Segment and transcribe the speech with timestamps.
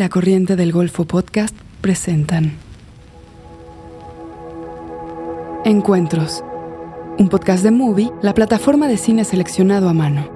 [0.00, 2.52] La Corriente del Golfo Podcast presentan
[5.66, 6.42] Encuentros,
[7.18, 10.26] un podcast de Movie, la plataforma de cine seleccionado a mano.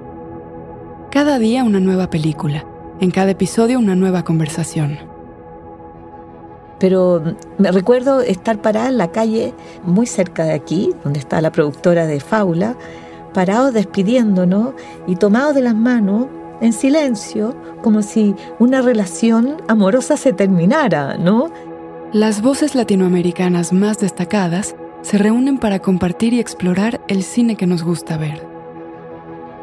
[1.09, 2.63] Cada día una nueva película,
[2.99, 4.99] en cada episodio una nueva conversación.
[6.79, 11.51] Pero me recuerdo estar parada en la calle muy cerca de aquí, donde está la
[11.51, 12.75] productora de Fábula,
[13.33, 14.75] parados despidiéndonos
[15.07, 16.27] y tomados de las manos
[16.61, 21.51] en silencio, como si una relación amorosa se terminara, ¿no?
[22.13, 27.83] Las voces latinoamericanas más destacadas se reúnen para compartir y explorar el cine que nos
[27.83, 28.45] gusta ver.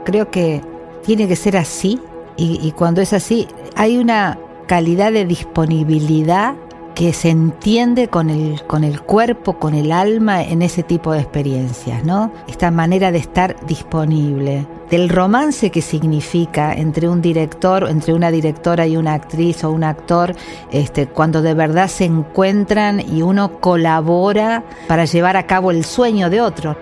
[0.05, 0.61] Creo que
[1.05, 2.01] tiene que ser así
[2.37, 6.55] y, y cuando es así hay una calidad de disponibilidad
[6.95, 11.21] que se entiende con el, con el cuerpo, con el alma en ese tipo de
[11.21, 12.33] experiencias, ¿no?
[12.49, 18.87] Esta manera de estar disponible, del romance que significa entre un director, entre una directora
[18.87, 20.35] y una actriz o un actor,
[20.71, 26.29] este, cuando de verdad se encuentran y uno colabora para llevar a cabo el sueño
[26.29, 26.77] de otro.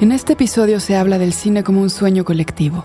[0.00, 2.84] En este episodio se habla del cine como un sueño colectivo.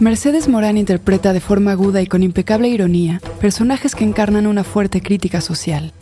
[0.00, 5.02] Mercedes Morán interpreta de forma aguda y con impecable ironía personajes que encarnan una fuerte
[5.02, 5.92] crítica social.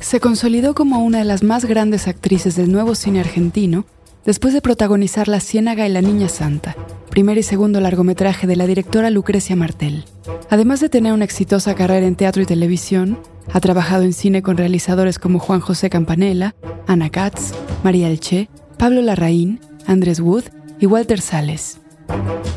[0.00, 3.84] Se consolidó como una de las más grandes actrices del nuevo cine argentino
[4.24, 6.74] después de protagonizar La Ciénaga y la Niña Santa,
[7.10, 10.06] primer y segundo largometraje de la directora Lucrecia Martel.
[10.48, 13.18] Además de tener una exitosa carrera en teatro y televisión,
[13.52, 16.54] ha trabajado en cine con realizadores como Juan José Campanella,
[16.86, 20.44] Ana Katz, María Elche, Pablo Larraín, Andrés Wood
[20.80, 21.83] y Walter Sales.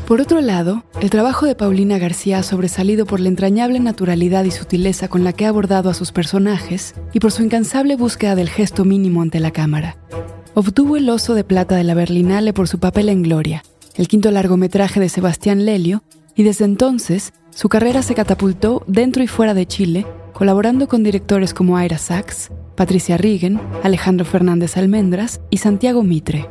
[0.06, 4.50] Por otro lado, el trabajo de Paulina García ha sobresalido por la entrañable naturalidad y
[4.50, 8.48] sutileza con la que ha abordado a sus personajes y por su incansable búsqueda del
[8.48, 9.98] gesto mínimo ante la cámara.
[10.54, 13.62] Obtuvo el Oso de Plata de la Berlinale por su papel en Gloria,
[13.96, 16.02] el quinto largometraje de Sebastián Lelio,
[16.34, 21.52] y desde entonces su carrera se catapultó dentro y fuera de Chile, colaborando con directores
[21.52, 26.48] como Aira Sachs, Patricia Rigen, Alejandro Fernández Almendras y Santiago Mitre.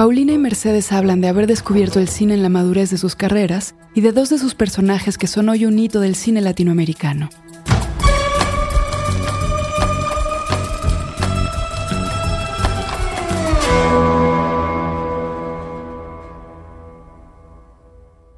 [0.00, 3.74] Paulina y Mercedes hablan de haber descubierto el cine en la madurez de sus carreras
[3.94, 7.28] y de dos de sus personajes que son hoy un hito del cine latinoamericano.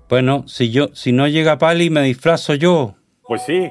[0.08, 2.96] Bueno, si yo, si no llega Pali, me disfrazo yo.
[3.22, 3.70] Pues sí.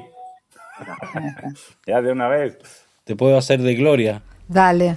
[1.86, 2.56] ya de una vez.
[3.04, 4.22] Te puedo hacer de gloria.
[4.48, 4.96] Dale.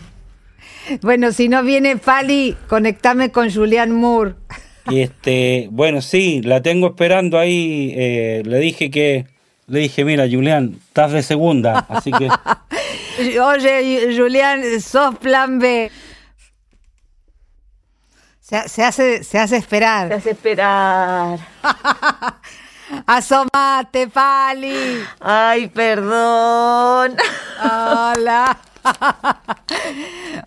[1.02, 4.36] Bueno, si no viene Pali, conectame con Julian Moore.
[4.90, 7.94] Y este, bueno, sí, la tengo esperando ahí.
[7.96, 9.26] eh, le dije que,
[9.68, 12.30] le dije, mira, Julián, estás de segunda, así que
[13.42, 15.90] Oye, Julián, sos plan B.
[18.42, 20.14] Se, se hace, se hace esperar.
[20.14, 21.40] hace esperar.
[23.08, 24.76] Asomate, Pali.
[25.20, 27.16] Ay, perdón.
[27.64, 28.60] Hola.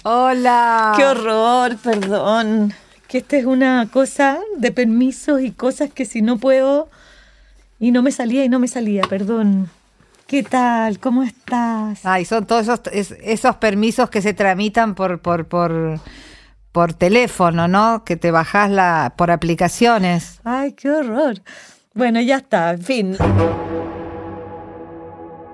[0.04, 0.94] Hola.
[0.97, 2.72] Qué horror, perdón.
[3.06, 6.88] Que esta es una cosa de permisos y cosas que si no puedo
[7.81, 9.71] y no me salía y no me salía, perdón.
[10.26, 10.99] ¿Qué tal?
[10.99, 12.04] ¿Cómo estás?
[12.04, 15.99] Ay, son todos esos, es- esos permisos que se tramitan por, por, por,
[16.70, 18.05] por teléfono, ¿no?
[18.05, 20.41] Que te bajás la, por aplicaciones.
[20.44, 21.37] Ay, qué horror.
[21.94, 23.16] Bueno, ya está, en fin.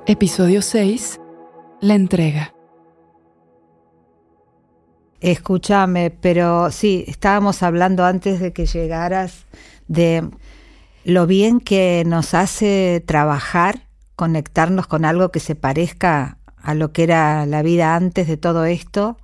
[0.06, 1.20] Episodio 6.
[1.80, 2.52] La entrega.
[5.24, 9.46] Escúchame, pero sí, estábamos hablando antes de que llegaras
[9.88, 10.28] de
[11.02, 13.86] lo bien que nos hace trabajar,
[14.16, 18.66] conectarnos con algo que se parezca a lo que era la vida antes de todo
[18.66, 19.16] esto,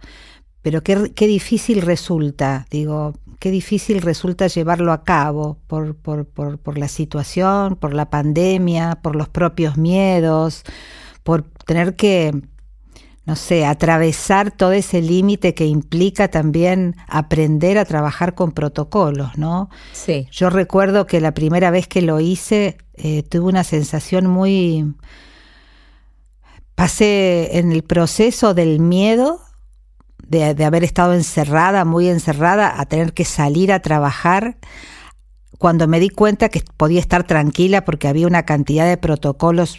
[0.63, 0.97] pero qué,
[1.27, 7.77] difícil resulta, digo, qué difícil resulta llevarlo a cabo por, por, por, por la situación,
[7.77, 10.63] por la pandemia, por los propios miedos,
[11.25, 12.33] por tener que
[13.27, 19.69] no sé, atravesar todo ese límite que implica también aprender a trabajar con protocolos, ¿no?
[19.93, 20.27] Sí.
[20.33, 24.95] Yo recuerdo que la primera vez que lo hice eh, tuve una sensación muy...
[26.75, 29.41] Pasé en el proceso del miedo
[30.27, 34.57] de, de haber estado encerrada, muy encerrada, a tener que salir a trabajar
[35.59, 39.79] cuando me di cuenta que podía estar tranquila porque había una cantidad de protocolos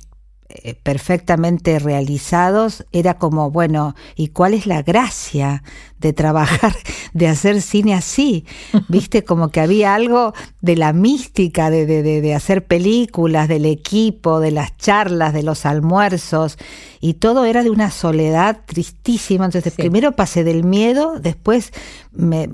[0.83, 5.63] perfectamente realizados, era como, bueno, ¿y cuál es la gracia
[6.01, 6.75] de trabajar,
[7.13, 8.45] de hacer cine así,
[8.89, 14.39] viste, como que había algo de la mística de, de, de, hacer películas, del equipo,
[14.39, 16.57] de las charlas, de los almuerzos,
[16.99, 19.45] y todo era de una soledad tristísima.
[19.45, 21.71] Entonces, primero pasé del miedo, después
[22.11, 22.49] me,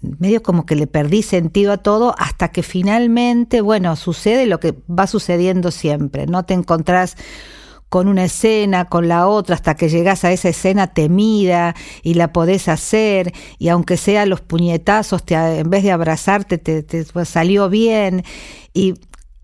[0.00, 4.74] medio como que le perdí sentido a todo, hasta que finalmente, bueno, sucede lo que
[4.88, 7.16] va sucediendo siempre, no te encontrás
[7.92, 12.32] con una escena, con la otra, hasta que llegas a esa escena temida y la
[12.32, 17.68] podés hacer, y aunque sea los puñetazos, te, en vez de abrazarte, te, pues, salió
[17.68, 18.24] bien.
[18.72, 18.94] Y,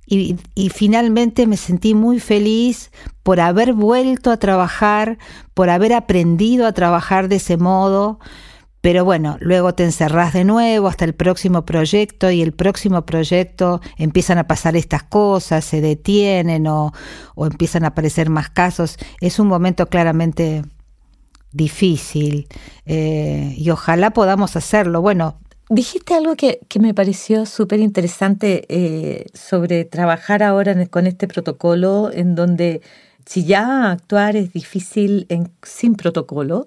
[0.06, 2.90] y, y, finalmente me sentí muy feliz
[3.22, 5.18] por haber vuelto a trabajar,
[5.52, 8.18] por haber aprendido a trabajar de ese modo,
[8.88, 13.82] pero bueno, luego te encerrás de nuevo hasta el próximo proyecto y el próximo proyecto
[13.98, 16.94] empiezan a pasar estas cosas, se detienen o,
[17.36, 18.96] empiezan a aparecer más casos.
[19.20, 20.62] Es un momento claramente
[21.52, 22.48] difícil
[22.86, 25.02] eh, y ojalá podamos hacerlo.
[25.02, 25.36] Bueno,
[25.68, 32.34] Dijiste algo que, me pareció súper interesante eh, sobre trabajar ahora con este protocolo, en
[32.34, 32.80] donde
[33.26, 35.26] si ya actuar es difícil
[35.62, 36.66] sin protocolo,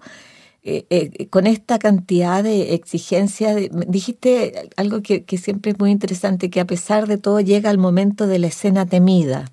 [0.63, 6.59] eh, eh, con esta cantidad de exigencias, dijiste algo que, siempre es muy interesante, que
[6.59, 9.51] a pesar de todo llega el momento de la escena temida.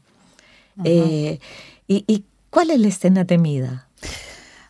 [0.84, 1.40] Eh,
[1.86, 3.88] y, cuál es la escena temida?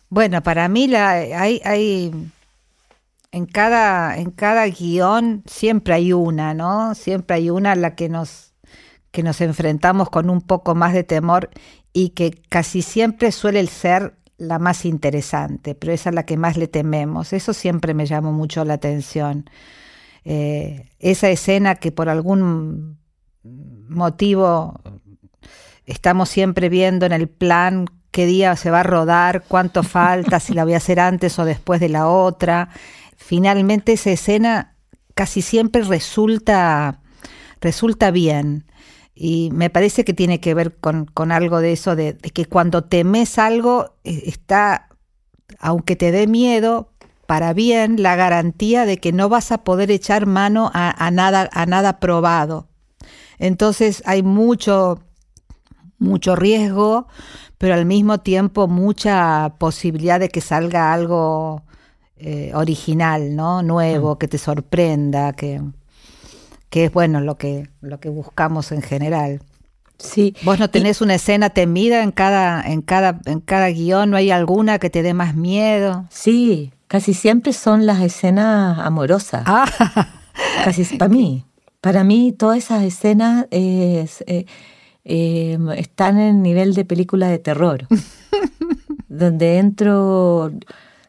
[0.09, 2.11] Bueno, para mí la, hay, hay
[3.31, 6.95] en cada, en cada guion siempre hay una, ¿no?
[6.95, 8.53] Siempre hay una a la que nos,
[9.11, 11.49] que nos enfrentamos con un poco más de temor
[11.93, 16.57] y que casi siempre suele ser la más interesante, pero esa es la que más
[16.57, 17.33] le tememos.
[17.33, 19.49] Eso siempre me llamó mucho la atención.
[20.25, 22.97] Eh, esa escena que por algún
[23.43, 24.81] motivo
[25.85, 30.53] estamos siempre viendo en el plan qué día se va a rodar, cuánto falta, si
[30.53, 32.69] la voy a hacer antes o después de la otra.
[33.17, 34.75] Finalmente esa escena
[35.13, 37.01] casi siempre resulta,
[37.59, 38.65] resulta bien.
[39.21, 43.37] Y me parece que tiene que ver con, algo de eso, de, que cuando temes
[43.37, 44.87] algo, eh, está,
[45.59, 46.93] aunque te dé miedo,
[47.25, 51.65] para bien la garantía de que no vas a poder echar mano a, nada, a
[51.65, 52.69] nada probado.
[53.39, 54.99] Entonces hay mucho,
[55.97, 57.07] mucho riesgo,
[57.57, 61.63] pero al mismo tiempo mucha posibilidad de que salga algo
[62.15, 63.63] eh, original, ¿no?
[63.63, 64.17] Nuevo, mm.
[64.17, 65.61] que te sorprenda, que
[66.69, 69.41] que es bueno lo que, lo que buscamos en general.
[69.97, 70.35] Sí.
[70.43, 74.31] Vos no tenés una escena temida en cada, en cada, en cada guion, ¿no hay
[74.31, 76.05] alguna que te dé más miedo?
[76.09, 79.43] Sí, casi siempre son las escenas amorosas.
[79.45, 79.65] Ah.
[80.63, 81.45] Casi para mí.
[81.81, 84.05] Para mí todas esas escenas eh,
[85.03, 87.87] em, están en nivel de película de terror.
[89.09, 90.51] donde entro,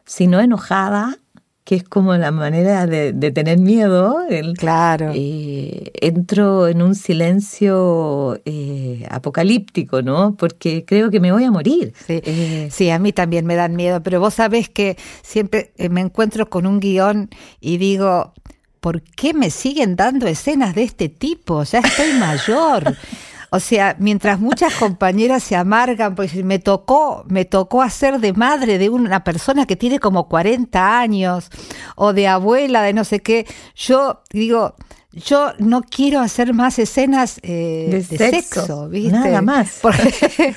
[0.05, 1.17] si no enojada,
[1.63, 4.17] que es como la manera de, tener miedo.
[4.57, 5.11] claro.
[5.13, 10.35] Eh, entro en un silencio eh, apocalíptico, ¿no?
[10.35, 11.93] Porque creo que me voy a morir.
[12.07, 12.89] Eh, sí.
[12.89, 16.79] a mí también me dan miedo, pero vos sabés que siempre me encuentro con un
[16.79, 17.29] guion
[17.59, 18.33] y digo,
[18.79, 21.63] ¿por qué me siguen dando escenas de este tipo?
[21.63, 22.97] Ya estoy mayor.
[23.53, 28.77] O sea, mientras muchas compañeras se amargan, pues me tocó, me tocó hacer de madre
[28.77, 31.49] de una persona que tiene como 40 años
[31.97, 33.45] o de abuela de no sé qué,
[33.75, 34.75] yo digo,
[35.11, 39.11] yo no quiero hacer más escenas eh, de, sexo, ¿viste?
[39.11, 39.81] Nada más.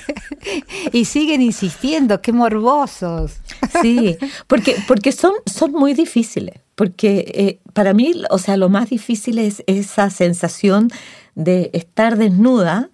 [0.93, 3.33] y siguen insistiendo, qué morbosos.
[3.81, 4.17] Sí,
[4.47, 6.61] porque, porque son, son muy difíciles.
[6.75, 10.89] Porque eh, para mí, o sea, lo más difícil es esa sensación
[11.35, 12.89] de estar desnuda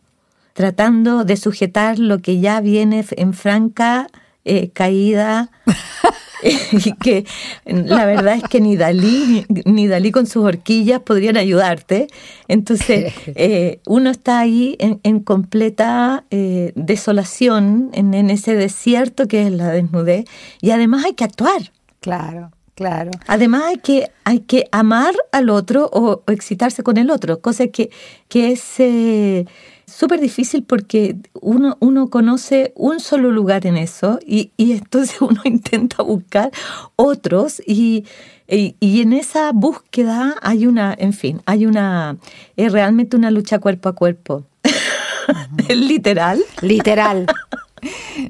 [0.54, 4.08] tratando de sujetar lo que ya viene en franca
[4.44, 5.52] eh, caída
[6.72, 7.26] y que
[7.66, 12.08] la verdad es que ni Dalí ni Dalí con sus horquillas podrían ayudarte.
[12.48, 19.52] Entonces eh, uno está ahí en, completa eh, desolación, en, en, ese desierto que es
[19.52, 20.26] la desnudez,
[20.62, 21.72] y además hay que actuar.
[22.00, 22.52] Claro.
[22.74, 23.12] Claro.
[23.28, 27.92] Además hay que, hay que amar al otro o, excitarse con el otro, cosa que,
[28.28, 29.46] que es eh,
[29.92, 36.04] súper difícil porque uno, uno conoce un solo lugar en eso y, entonces uno intenta
[36.04, 36.52] buscar
[36.96, 38.06] otros y,
[38.48, 42.18] y, en esa búsqueda hay una, en fin, hay una,
[42.58, 44.46] es realmente una lucha cuerpo a cuerpo.
[45.70, 46.42] Literal.
[46.62, 47.26] Literal.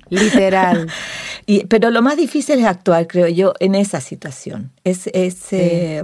[0.10, 0.88] Literal
[1.68, 4.72] pero lo más difícil es actuar, creo yo, en esa situación.
[4.84, 5.08] Es,
[5.52, 6.04] eh,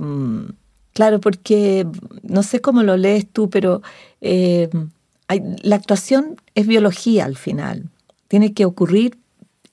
[0.93, 1.85] claro, porque
[2.23, 3.81] no sé cómo lo lees tú, pero
[4.21, 4.69] eh,
[5.29, 7.89] la actuación es biología al final.
[8.27, 9.17] Tiene que ocurrir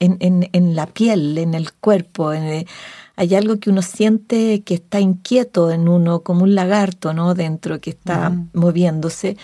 [0.01, 2.31] en, la piel, en el cuerpo.
[2.31, 7.35] hay algo que uno siente que está inquieto en uno, como un lagarto, ¿no?
[7.35, 9.37] Dentro que está moviéndose.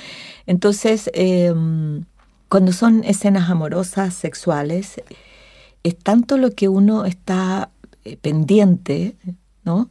[0.46, 2.04] Entonces, em,
[2.48, 5.00] cuando son escenas amorosas, sexuales,
[5.82, 7.70] es tanto lo que uno está
[8.04, 9.16] eh, pendiente,
[9.64, 9.90] ¿no?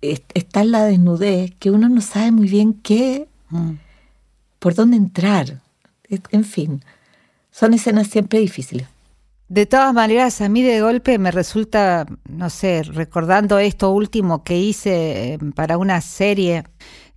[0.00, 3.72] está en la desnudez que uno no sabe muy bien qué, mm.
[4.58, 5.60] Por dónde entrar.
[6.08, 6.82] En fin,
[7.50, 8.86] son escenas siempre difíciles.
[9.48, 14.58] De todas maneras, a mí de golpe me resulta, no sé, recordando esto último que
[14.58, 16.64] hice eh, para una serie,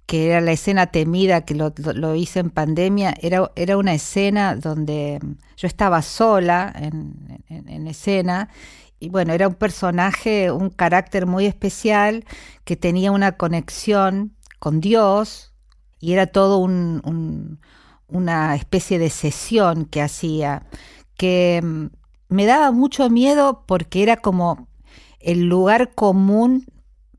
[0.05, 5.19] que era la escena temida, que lo, hice en pandemia, era, era una escena donde
[5.57, 8.49] yo estaba sola en, escena
[8.99, 12.23] y bueno, era un personaje, un carácter muy especial
[12.63, 15.50] que tenía una conexión con Dios
[16.01, 17.59] y era todo un,
[18.07, 20.65] una especie de sesión que hacía,
[21.15, 21.61] que
[22.27, 24.67] me daba mucho miedo porque era como
[25.19, 26.65] el lugar común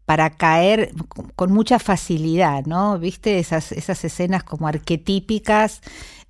[0.05, 0.93] para caer
[1.37, 2.99] con mucha facilidad, ¿no?
[2.99, 5.81] ¿Viste esas escenas como arquetípicas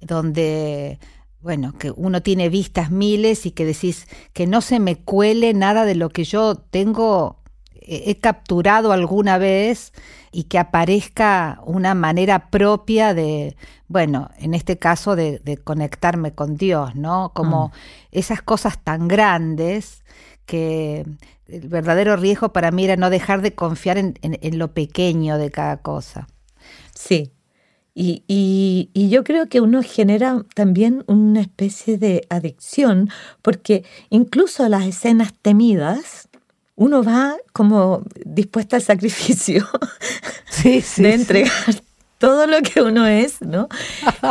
[0.00, 0.98] donde,
[1.40, 5.84] bueno, que uno tiene vistas miles y que decís que no se me cuele nada
[5.84, 7.41] de lo que yo tengo,
[7.86, 9.92] he capturado alguna vez
[10.32, 13.54] y que aparezca una manera propia de,
[13.86, 17.32] bueno, en este caso de, conectarme con Dios, ¿no?
[17.34, 17.72] Como mm.
[18.12, 20.02] esas cosas tan grandes
[20.46, 21.04] que
[21.46, 25.76] el verdadero riesgo para mí era no dejar de confiar en, lo pequeño de cada
[25.82, 26.26] cosa.
[26.94, 27.32] Sí,
[27.94, 33.10] y, y, yo creo que uno genera también una especie de adicción,
[33.42, 36.30] porque incluso las escenas temidas,
[36.76, 39.66] uno va como dispuesta al sacrificio
[40.64, 41.74] de entregar
[42.22, 43.68] todo lo que uno es, ¿no?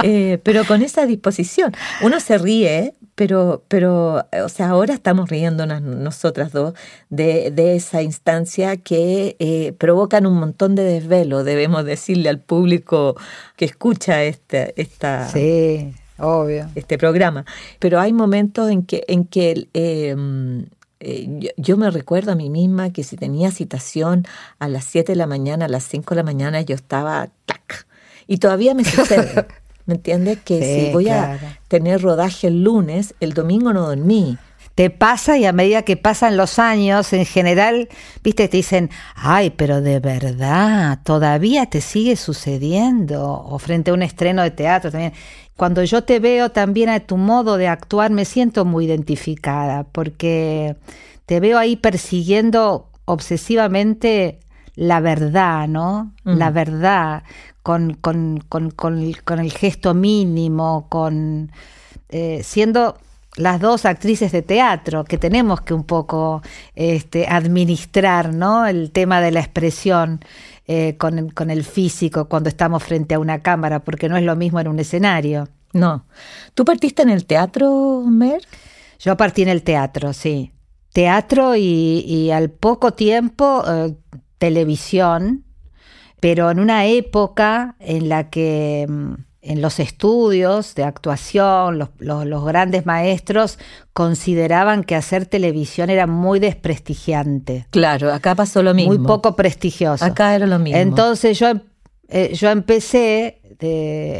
[0.03, 1.73] Eh, pero con esa disposición.
[2.01, 6.73] Uno se ríe, pero, pero, o sea, ahora estamos riéndonos nosotras dos
[7.09, 13.15] de, esa instancia que eh, provocan un montón de desvelo, debemos decirle al público
[13.57, 15.27] que escucha este, esta...
[15.27, 16.69] Sí, obvio.
[16.73, 17.45] Este programa.
[17.79, 20.65] Pero hay momentos en que, en que em,
[21.03, 24.25] eh, yo, me recuerdo a mí misma que si tenía citación
[24.59, 27.87] a las 7 de la mañana, a las 5 de la mañana, yo estaba tac.
[28.27, 29.47] Y todavía me sucede.
[29.87, 30.37] ¿Me entiendes?
[30.45, 34.37] Que si voy a tener rodaje el lunes, el domingo no dormí.
[34.75, 37.89] Te pasa y a medida que pasan los años, en general,
[38.23, 43.23] viste, te dicen, ay, pero de verdad, todavía te sigue sucediendo.
[43.27, 45.13] O frente a un estreno de teatro también.
[45.61, 50.75] Cuando yo te veo también a tu modo de actuar, me siento muy identificada, porque
[51.27, 54.39] te veo ahí persiguiendo obsesivamente
[54.73, 56.13] la verdad, ¿no?
[56.23, 56.53] La mm.
[56.55, 57.23] verdad,
[57.61, 61.51] con, con, con, con, el gesto mínimo, con
[62.09, 62.97] eh, siendo
[63.35, 66.41] las dos actrices de teatro que tenemos que un poco
[66.73, 68.65] este, administrar, ¿no?
[68.65, 70.21] El tema de la expresión.
[70.67, 74.35] Eh, con, con, el físico cuando estamos frente a una cámara, porque no es lo
[74.35, 75.49] mismo en un escenario.
[75.73, 76.05] No.
[76.53, 78.41] ¿Tú partiste en el teatro, Mer?
[78.99, 80.51] Yo partí en el teatro, sí.
[80.93, 83.95] Teatro y, al poco tiempo eh,
[84.37, 85.45] televisión,
[86.19, 92.45] pero en una época en la que mm, en los estudios de actuación, los, los,
[92.45, 93.57] grandes maestros
[93.93, 97.65] consideraban que hacer televisión era muy desprestigiante.
[97.71, 98.93] Claro, acá pasó lo mismo.
[98.93, 100.05] Muy poco prestigioso.
[100.05, 100.79] Acá era lo mismo.
[100.79, 101.53] Entonces yo,
[102.07, 103.41] eh, yo empecé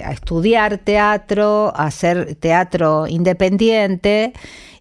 [0.06, 4.34] a estudiar teatro, a hacer teatro independiente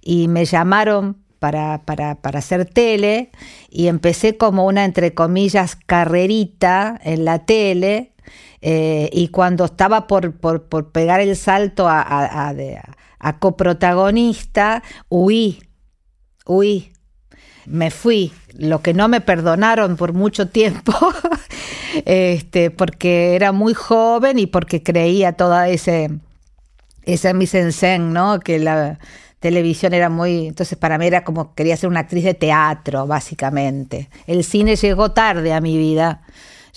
[0.02, 3.30] y me llamaron para, para, para, hacer tele
[3.70, 8.09] y empecé como una, entre comillas, carrerita en la tele
[8.62, 12.54] eh, y cuando estaba por, por, por, pegar el salto a,
[13.38, 15.62] coprotagonista, huí,
[16.46, 16.92] huí,
[17.66, 20.92] me fui, lo que no me perdonaron por mucho tiempo,
[22.04, 26.10] este, porque era muy joven y porque creía toda ese,
[27.02, 28.40] esa mise ¿no?
[28.40, 28.98] Que la
[29.40, 34.10] televisión era muy, entonces para mí era como quería ser una actriz de teatro, básicamente.
[34.26, 36.22] El cine llegó tarde a mi vida,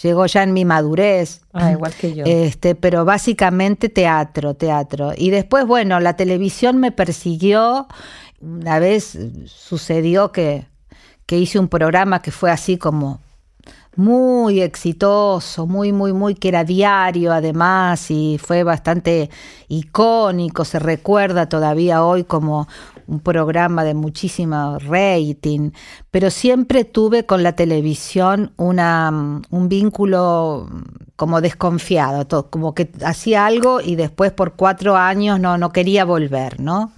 [0.01, 1.41] llegó ya en mi madurez.
[1.53, 2.23] Ah, igual que yo.
[2.25, 5.12] Este, pero básicamente teatro, teatro.
[5.15, 7.88] Y después, bueno, la televisión me persiguió.
[8.41, 10.65] Una vez sucedió que,
[11.25, 13.21] que hice un programa que fue así como
[13.95, 19.29] muy exitoso, muy, muy, muy, que era diario además y fue bastante
[19.67, 22.67] icónico, se recuerda todavía hoy como
[23.07, 25.72] un programa de muchísimo rating,
[26.12, 30.69] pero siempre tuve con la televisión una, un vínculo
[31.15, 36.60] como desconfiado, como que hacía algo y después por cuatro años no, no quería volver,
[36.60, 36.91] ¿no?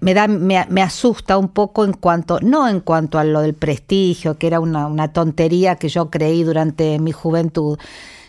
[0.00, 4.38] me, da, me, asusta un poco en cuanto, no en cuanto a lo del prestigio,
[4.38, 7.78] que era una, tontería que yo creí durante mi juventud,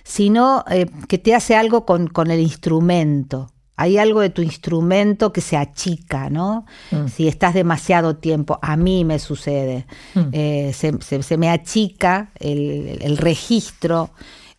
[0.03, 3.51] sino eh, que te hace algo con, con, el instrumento.
[3.77, 6.65] Hay algo de tu instrumento que se achica, ¿no?
[6.91, 7.07] Mm.
[7.07, 10.19] Si estás demasiado tiempo, a mí me sucede, mm.
[10.31, 14.11] eh, se, me achica el, el registro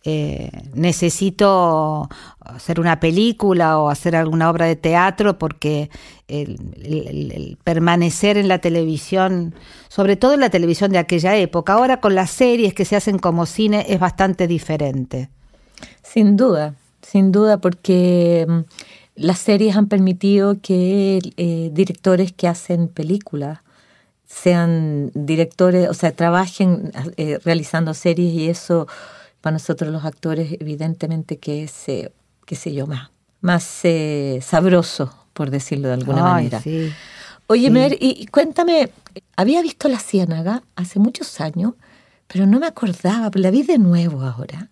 [0.09, 2.07] eh, necesito
[2.39, 5.89] hacer una película o hacer alguna obra de teatro porque
[6.29, 9.53] el, permanecer en la televisión,
[9.89, 13.19] sobre todo en la televisión de aquella época, ahora con las series que se hacen
[13.19, 15.29] como cine es bastante diferente.
[16.03, 18.59] Sin duda, sin duda, porque mm,
[19.17, 23.59] las series han permitido que eh, directores que hacen películas
[24.27, 28.87] sean directores, o sea, trabajen eh, realizando series y eso
[29.41, 32.11] para nosotros los actores, evidentemente que es, eh,
[32.45, 33.09] qué sé yo, más,
[33.41, 36.61] más eh, sabroso, por decirlo de alguna manera.
[37.47, 38.91] Oye, Mer, y, cuéntame,
[39.37, 41.73] había visto La Ciénaga hace muchos años,
[42.27, 44.69] pero no me acordaba, la vi de nuevo ahora.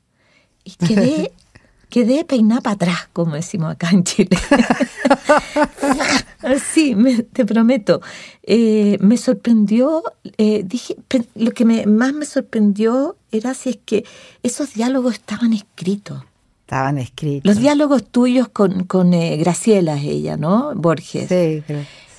[0.66, 1.32] Y quedé,
[1.90, 4.38] quedé peinada para atrás, como decimos acá en Chile.
[6.74, 6.96] sí,
[7.34, 8.02] te prometo.
[8.44, 10.04] Eh, me sorprendió,
[10.38, 10.96] eh, dije,
[11.36, 14.06] lo que me, más me sorprendió era si es que
[14.44, 16.24] esos diálogos estaban escritos.
[16.62, 17.46] Estaban escritos.
[17.46, 20.74] Los diálogos tuyos con, con eh, Graciela, ella, ¿no?
[20.76, 21.30] Borges.
[21.30, 21.64] Sí,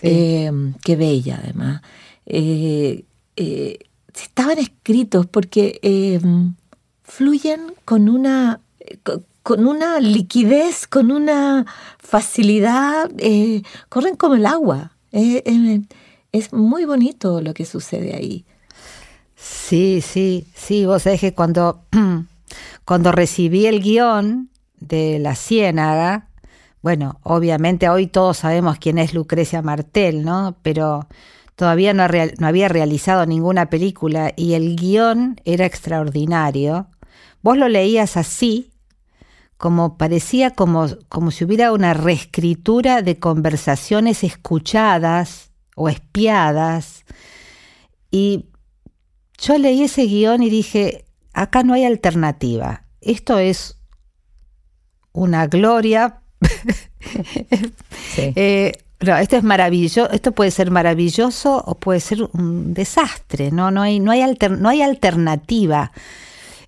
[0.01, 0.49] sí.
[0.85, 1.83] qué bella, además.
[4.15, 5.81] estaban escritos porque
[7.03, 8.61] fluyen con una
[9.47, 11.67] con una liquidez, con una
[12.01, 14.97] facilidad, eh, corren como el agua.
[15.13, 15.83] Eh, eh,
[16.33, 18.45] es muy bonito lo que sucede ahí.
[19.37, 21.85] Sí, sí, sí, vos sabés que cuando,
[22.85, 24.51] cuando recibí el guion
[24.81, 26.27] de La Ciénaga,
[26.83, 30.57] bueno, obviamente hoy todos sabemos quién es Lucrecia Martel, ¿no?
[30.63, 31.07] Pero
[31.55, 32.05] todavía no,
[32.39, 36.89] no había realizado ninguna película y el guion era extraordinario.
[37.43, 38.73] Vos lo leías así
[39.57, 47.05] como parecía como, como si hubiera una reescritura de conversaciones escuchadas o espiadas.
[48.11, 48.47] Y
[49.39, 52.85] yo leí ese guion y dije, acá no hay alternativa.
[53.01, 53.79] Esto es
[55.13, 56.23] una gloria.
[58.19, 63.71] Eh, esto es maravilloso, esto puede ser maravilloso o puede ser un desastre, ¿no?
[63.71, 64.23] No hay, no hay,
[64.59, 65.93] no hay alternativa.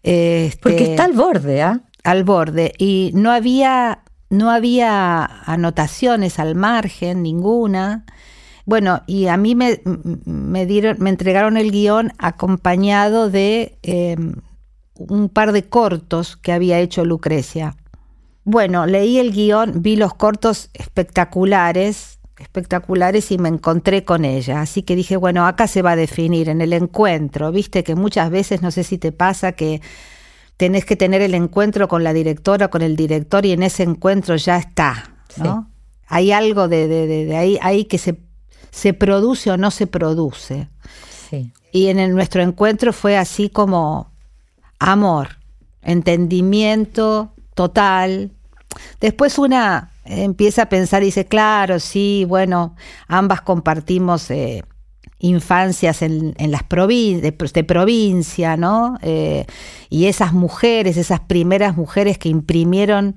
[0.03, 1.81] Este, Porque está al borde, ¿ah?
[2.05, 8.05] Al borde y no había, no había anotaciones al margen, ninguna.
[8.65, 9.81] Bueno, y a mí me,
[10.25, 14.35] me dieron, me entregaron el guion acompañado de em,
[14.95, 17.77] un par de cortos que había hecho Lucrecia.
[18.45, 24.61] Bueno, leí el guion, vi los cortos espectaculares, espectaculares y me encontré con ella.
[24.61, 27.53] Así que dije, bueno, acá se va a definir en el encuentro.
[27.53, 29.81] Viste que muchas veces, no sé si te pasa, que
[30.59, 34.37] tenés que tener el encuentro con la directora, con el director, y en ese encuentro
[34.37, 35.71] ya está, ¿no?
[36.09, 38.19] Hay algo de, de, ahí, ahí, que se,
[38.71, 40.69] se produce o no se produce.
[41.71, 44.11] Y en nuestro encuentro fue así como
[44.79, 45.39] amor,
[45.83, 48.33] entendimiento total.
[49.01, 52.75] Después una empieza a pensar y dice, claro, sí, bueno,
[53.07, 54.65] ambas compartimos eh,
[55.21, 58.99] infancias en, las de, de, provincia, ¿no?
[59.03, 59.47] Eh,
[59.91, 63.15] y esas mujeres, esas primeras mujeres que imprimieron,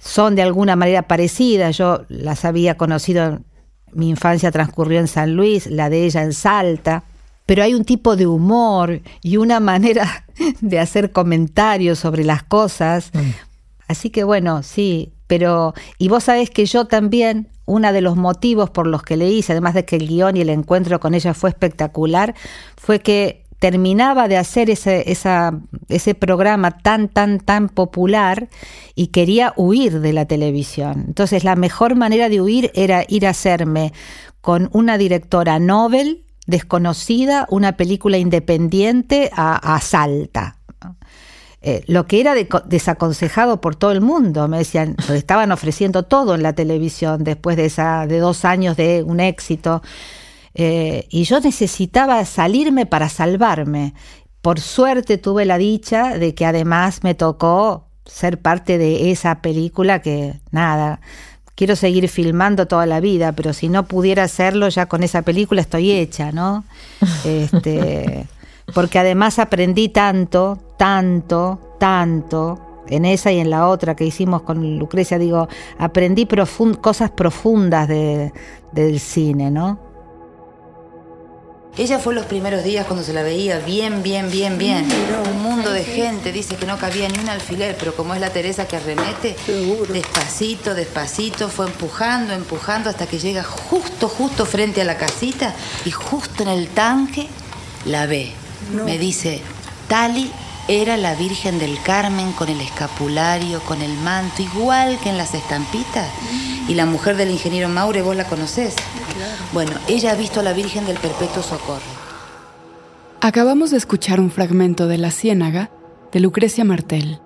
[0.00, 1.76] son de alguna manera parecidas.
[1.76, 3.40] Yo las había conocido,
[3.92, 7.04] mi infancia transcurrió en San Luis, la de ella en Salta.
[7.46, 10.26] Pero hay un tipo de humor y una manera
[10.60, 13.10] de hacer comentarios sobre las cosas.
[13.14, 13.30] Mm.
[13.86, 18.70] Así que bueno, sí, pero, y vos sabés que yo también, uno de los motivos
[18.70, 21.34] por los que le hice, además de que el guion y el encuentro con ella
[21.34, 22.34] fue espectacular,
[22.76, 25.04] fue que terminaba de hacer ese,
[25.88, 28.48] ese programa tan, tan, tan popular
[28.94, 31.04] y quería huir de la televisión.
[31.08, 33.92] Entonces la mejor manera de huir era ir a hacerme
[34.40, 40.56] con una directora Nobel desconocida, una película independiente a, a Salta.
[41.60, 44.46] Eh, lo que era desaconsejado por todo el mundo.
[44.48, 49.02] Me decían, estaban ofreciendo todo en la televisión después de, esa, de dos años de
[49.02, 49.82] un éxito.
[50.54, 53.94] Eh, y yo necesitaba salirme para salvarme.
[54.40, 60.00] Por suerte tuve la dicha de que además me tocó ser parte de esa película
[60.00, 61.00] que, nada,
[61.54, 65.60] quiero seguir filmando toda la vida, pero si no pudiera hacerlo ya con esa película
[65.60, 66.64] estoy hecha, ¿no?
[67.24, 68.26] Este,
[68.74, 74.78] porque además aprendí tanto, tanto, tanto en esa y en la otra que hicimos con
[74.78, 76.26] Lucrecia, digo, aprendí
[76.80, 79.88] cosas profundas del cine, ¿no?
[81.76, 84.88] Ella fue los primeros días cuando se la veía bien, bien, bien, bien.
[85.32, 88.30] Un mundo de gente, dice que no cabía ni un alfiler, pero como es la
[88.30, 89.36] Teresa que arremete,
[89.92, 95.54] despacito, despacito, fue empujando, empujando hasta que llega justo, justo frente a la casita
[95.84, 97.28] y justo en el tanque
[97.84, 98.32] la ve.
[98.72, 99.40] Me dice,
[99.88, 100.30] Tali
[100.68, 105.34] era la Virgen del Carmen con el escapulario, con el manto, igual que en las
[105.34, 106.10] estampitas.
[106.68, 108.76] Y la mujer del ingeniero Maure, vos la conocés.
[109.52, 111.98] Bueno, ella ha visto a la Virgen del Perpetuo Socorro.
[113.20, 115.70] Acabamos de escuchar un fragmento de La Ciénaga
[116.12, 117.20] de Lucrecia Martel.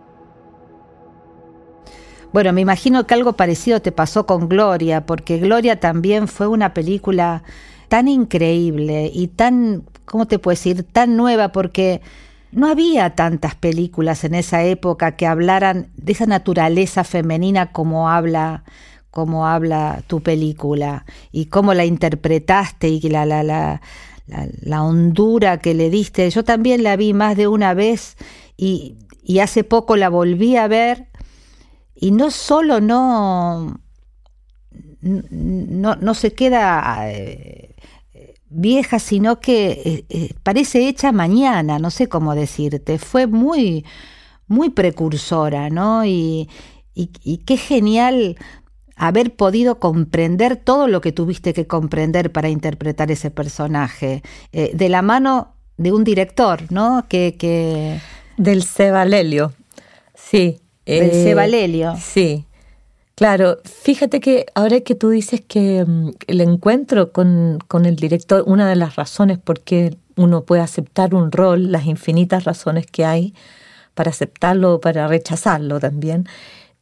[2.33, 6.73] Bueno, me imagino que algo parecido te pasó con Gloria, porque Gloria también fue una
[6.73, 7.43] película
[7.93, 12.01] tan increíble y tan, ¿cómo te puedo decir?, tan nueva, porque
[12.51, 18.65] no había tantas películas en esa época que hablaran de esa naturaleza femenina como habla
[19.47, 23.83] habla tu película y cómo la interpretaste y la, la, la,
[24.27, 26.31] la, hondura que le diste.
[26.31, 28.17] Yo también la vi más de una vez
[28.57, 31.09] y, y hace poco la volví a ver
[31.95, 33.82] y no solo no,
[35.03, 37.75] no, no se queda eh,
[38.53, 42.99] vieja, sino que eh, eh, parece hecha mañana, no sé cómo decirte.
[42.99, 43.85] Fue muy,
[44.47, 46.05] muy precursora, ¿no?
[46.05, 46.49] Y,
[46.95, 48.37] y, qué genial
[48.97, 54.89] haber podido comprender todo lo que tuviste que comprender para interpretar ese personaje, eh, de
[54.89, 57.07] la mano de un director, ¿no?
[57.09, 57.99] Que, que...
[58.37, 59.53] Del Seba Lelio,
[60.15, 60.61] sí.
[60.85, 61.95] Del Seba Lelio.
[61.97, 62.47] Sí,
[63.23, 68.69] Claro, fíjate que ahora que tú dices que mm, el encuentro con, el director, una
[68.69, 73.33] de las razones por qué uno puede aceptar un rol, las infinitas razones que hay
[73.95, 76.27] para aceptarlo o para rechazarlo también,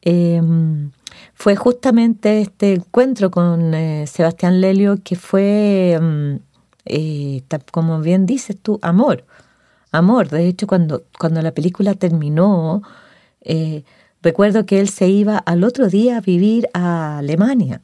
[0.00, 0.92] em,
[1.34, 6.36] fue justamente este encuentro con eh, Sebastián Lelio que fue, mm,
[6.86, 9.24] eh, como bien dices tú, amor.
[9.92, 10.30] Amor.
[10.30, 12.82] De hecho, cuando, cuando la película terminó,
[13.42, 13.84] eh,
[14.22, 17.80] Recuerdo que él se iba al otro día a vivir a Alemania.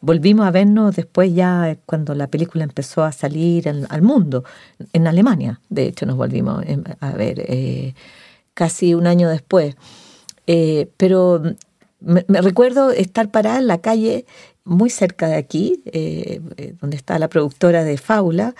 [0.00, 4.44] Volvimos a vernos después ya cuando la película empezó a salir al mundo,
[4.92, 5.60] en Alemania.
[5.68, 6.64] De hecho, nos volvimos
[7.00, 7.94] a ver eh,
[8.54, 9.74] casi un año después.
[10.46, 11.42] Eh, pero
[12.00, 14.24] me, recuerdo estar parada en la calle
[14.64, 16.40] muy cerca de aquí, eh,
[16.80, 18.54] donde está la productora de Faula,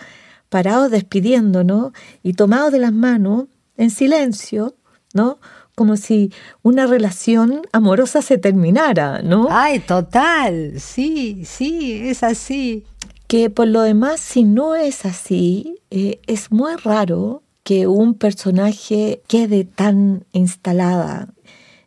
[0.48, 1.92] parados despidiéndonos
[2.22, 3.44] y tomados de las manos
[3.76, 4.74] en silencio,
[5.14, 5.38] ¿no?
[5.78, 9.46] Como si una relación amorosa se terminara, ¿no?
[9.48, 12.84] Ay, total, sí, sí, es así.
[13.28, 19.22] Que por lo demás, si no es así, eh, es muy raro que un personaje
[19.28, 21.28] quede tan instalada,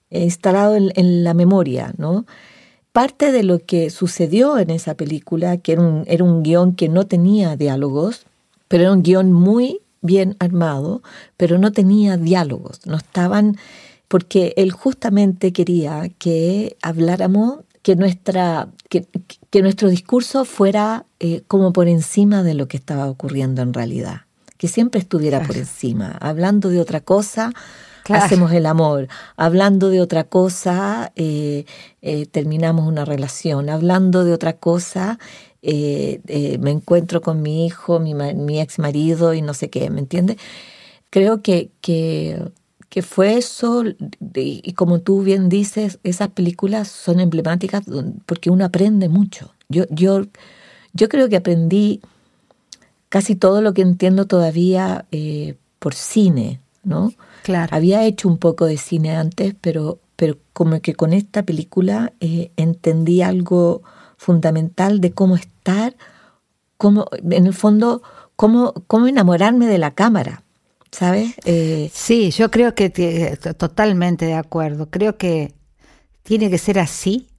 [0.10, 2.26] instalado en, la memoria, ¿no?
[2.94, 6.88] Parte de lo que sucedió en esa película, que era un, era un guion que
[6.88, 8.26] no tenía diálogos,
[8.70, 11.02] pero era un guion muy bien armado,
[11.38, 13.58] pero no tenía diálogos, no estaban,
[14.08, 19.08] porque él justamente quería que habláramos, que, nuestra, que,
[19.62, 24.22] nuestro discurso fuera eh, como por encima de lo que estaba ocurriendo en realidad,
[24.58, 27.52] que siempre estuviera por encima, hablando de otra cosa.
[28.10, 29.08] Hacemos el amor.
[29.38, 31.66] Hablando de otra cosa, eh,
[32.02, 33.70] eh, terminamos una relación.
[33.70, 35.18] Hablando de otra cosa,
[35.64, 39.90] eh, eh, me encuentro con mi hijo, mi, mi, ex marido y no sé qué,
[39.92, 40.38] ¿me entiendes?
[41.12, 42.52] Creo que, que,
[42.90, 43.84] que fue eso,
[44.34, 47.84] y como tú bien dices, esas películas son emblemáticas
[48.26, 49.54] porque uno aprende mucho.
[49.70, 50.26] Yo, yo,
[50.94, 52.02] yo creo que aprendí
[53.10, 57.14] casi todo lo que entiendo todavía eh, por cine, ¿no?
[57.44, 57.76] Claro.
[57.76, 63.22] Había hecho un poco de cine antes, pero, pero como que con esta película entendí
[63.22, 63.84] algo
[64.22, 65.96] fundamental de cómo estar,
[66.78, 68.04] cómo, en el fondo,
[68.36, 70.44] cómo, cómo enamorarme de la cámara.
[70.92, 71.34] ¿Sabes?
[71.46, 72.92] Eh, sí, yo creo que
[73.58, 74.92] totalmente de acuerdo.
[74.92, 75.56] Creo que
[76.22, 77.30] tiene que ser así.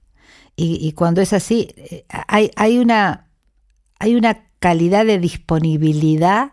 [0.57, 3.27] Y, cuando es así, eh, hay, hay, una,
[3.97, 6.51] hay una calidad de disponibilidad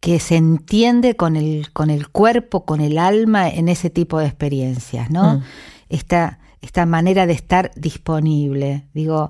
[0.00, 4.26] que se entiende con el, con el cuerpo, con el alma en ese tipo de
[4.26, 5.36] experiencias, ¿no?
[5.36, 5.42] Mm.
[5.90, 8.88] Esta, esta manera de estar disponible.
[8.94, 9.28] Digo,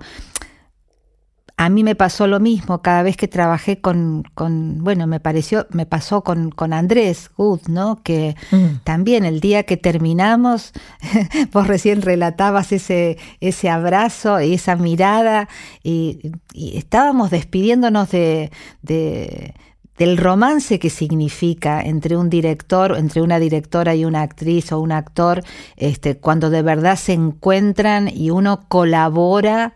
[1.56, 5.66] a mí me pasó lo mismo cada vez que trabajé con, con bueno, me pareció,
[5.70, 8.02] me pasó con, con Andrés Good, ¿no?
[8.02, 8.82] Que mm.
[8.84, 10.72] también el día que terminamos,
[11.52, 15.48] vos recién relatabas ese, ese abrazo y esa mirada,
[15.82, 18.50] y, estábamos despidiéndonos de,
[18.82, 19.54] de
[19.98, 24.92] del romance que significa entre un director, entre una directora y una actriz o un
[24.92, 25.42] actor,
[25.76, 29.74] este, cuando de verdad se encuentran y uno colabora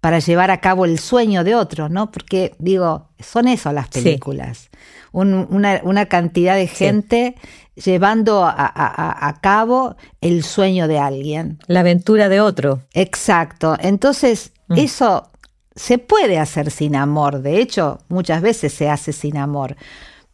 [0.00, 2.10] para llevar a cabo el sueño de otro, ¿no?
[2.10, 4.70] Porque digo, son eso las películas.
[5.12, 7.34] una, cantidad de gente
[7.74, 11.58] llevando a, cabo el sueño de alguien.
[11.66, 12.82] La aventura de otro.
[12.92, 13.76] Exacto.
[13.80, 14.78] Entonces, mm.
[14.78, 15.30] eso
[15.78, 17.40] se puede hacer sin amor.
[17.40, 19.76] De hecho, muchas veces se hace sin amor.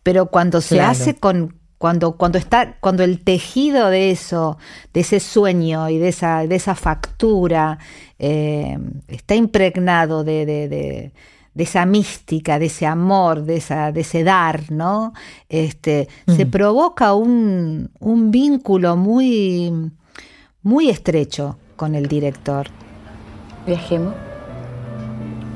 [0.03, 4.57] Pero cuando se hace con, cuando, cuando, está, cuando el tejido de eso,
[4.95, 7.79] de ese sueño y de esa, de esa factura,
[8.19, 11.13] eh, está impregnado de, de, de,
[11.63, 15.13] esa mística, de ese amor, de, esa, de ese dar, ¿no?
[15.49, 19.91] Este, Se provoca un, un, vínculo muy,
[20.63, 22.69] muy estrecho con el director.
[23.67, 24.34] Viajemos.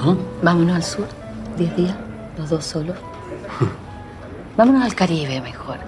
[0.01, 0.15] ¿Ah?
[0.43, 1.09] Vámonos al sur,
[1.57, 1.97] diez días,
[2.37, 2.97] los dos solos.
[4.57, 5.79] Vámonos al Caribe mejor.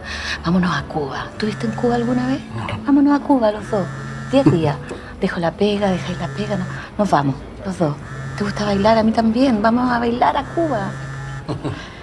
[0.45, 1.27] Vámonos a Cuba.
[1.39, 2.41] ¿Tuviste en Cuba alguna vez?
[2.87, 3.87] Vámonos a Cuba los dos.
[4.31, 4.77] Diez días.
[5.21, 6.59] Dejo la pega, dejáis la pega.
[6.97, 7.97] Nos vamos, los dos.
[8.37, 8.99] ¿Te gusta bailar?
[8.99, 9.61] A mí también.
[9.61, 10.91] Vamos a bailar a Cuba.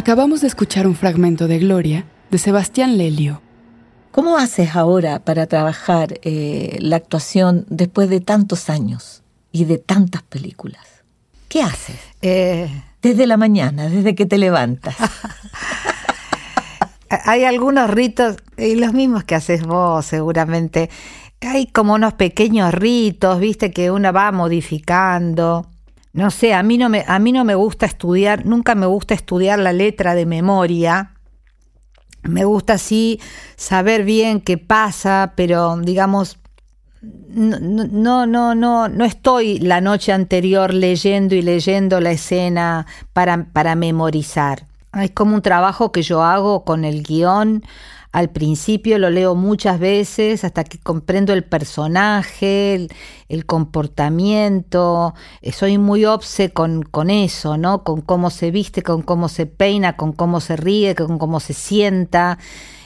[0.00, 3.42] Acabamos de escuchar un fragmento de Gloria de Sebastián Lelio.
[4.12, 10.22] ¿Cómo haces ahora para trabajar eh, la actuación después de tantos años y de tantas
[10.22, 10.86] películas?
[11.50, 11.98] ¿Qué haces?
[12.22, 14.96] Eh, desde la mañana, desde que te levantas.
[17.26, 20.88] Hay algunos ritos, y los mismos que haces vos seguramente.
[21.42, 25.68] Hay como unos pequeños ritos, viste, que uno va modificando.
[26.12, 29.14] No sé, a mí no me, a mí no me gusta estudiar, nunca me gusta
[29.14, 31.14] estudiar la letra de memoria,
[32.22, 33.20] me gusta así
[33.56, 36.38] saber bien qué pasa, pero digamos,
[37.00, 43.46] no, no, no, no, no estoy la noche anterior leyendo y leyendo la escena para,
[43.52, 44.66] para memorizar.
[45.00, 47.62] Es como un trabajo que yo hago con el guion
[48.12, 52.88] al principio lo leo muchas veces hasta que comprendo el personaje,
[53.28, 55.14] el, comportamiento.
[55.42, 57.84] Eh, soy muy obse con, con, eso, ¿no?
[57.84, 61.54] Con cómo se viste, con cómo se peina, con cómo se ríe, con cómo se
[61.54, 62.38] sienta.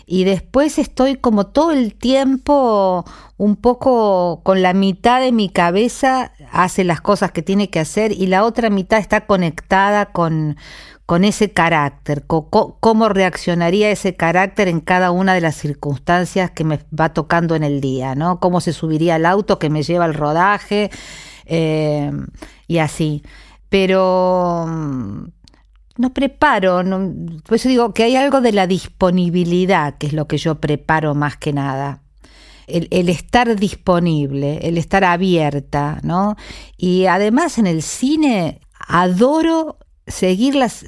[0.06, 3.06] Y después estoy como todo el tiempo
[3.38, 8.12] un poco con la mitad de mi cabeza hace las cosas que tiene que hacer
[8.12, 10.56] y la otra mitad está conectada con,
[11.06, 16.80] con ese carácter, cómo reaccionaría ese carácter en cada una de las circunstancias que me
[16.98, 18.40] va tocando en el día, ¿no?
[18.40, 20.90] Cómo se subiría al auto que me lleva al rodaje
[21.44, 22.10] eh,
[22.66, 23.22] y así.
[23.68, 25.24] Pero mm,
[25.98, 26.82] no preparo,
[27.44, 31.14] por eso digo que hay algo de la disponibilidad, que es lo que yo preparo
[31.14, 32.00] más que nada.
[32.66, 36.36] El, estar disponible, el estar abierta, ¿no?
[36.78, 40.84] Y además en el cine adoro seguir las,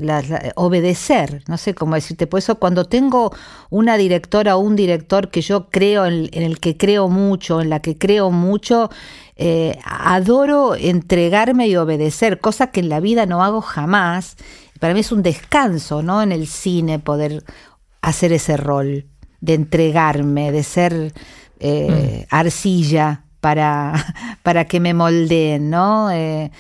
[0.57, 3.33] obedecer, no sé cómo decirte, por eso cuando tengo
[3.71, 7.81] una directora o un director que yo creo en, el que creo mucho, en la
[7.81, 8.91] que creo mucho,
[9.37, 14.37] eh, adoro entregarme y obedecer, cosa que en la vida no hago jamás.
[14.81, 16.23] Para mí es un descanso, ¿no?
[16.23, 17.43] En el cine poder
[18.03, 19.07] hacer ese rol
[19.41, 21.13] de entregarme, de ser
[21.59, 22.35] eh, mm.
[22.35, 23.95] arcilla para,
[24.43, 26.11] para que me moldeen, ¿no?
[26.11, 26.51] Eh,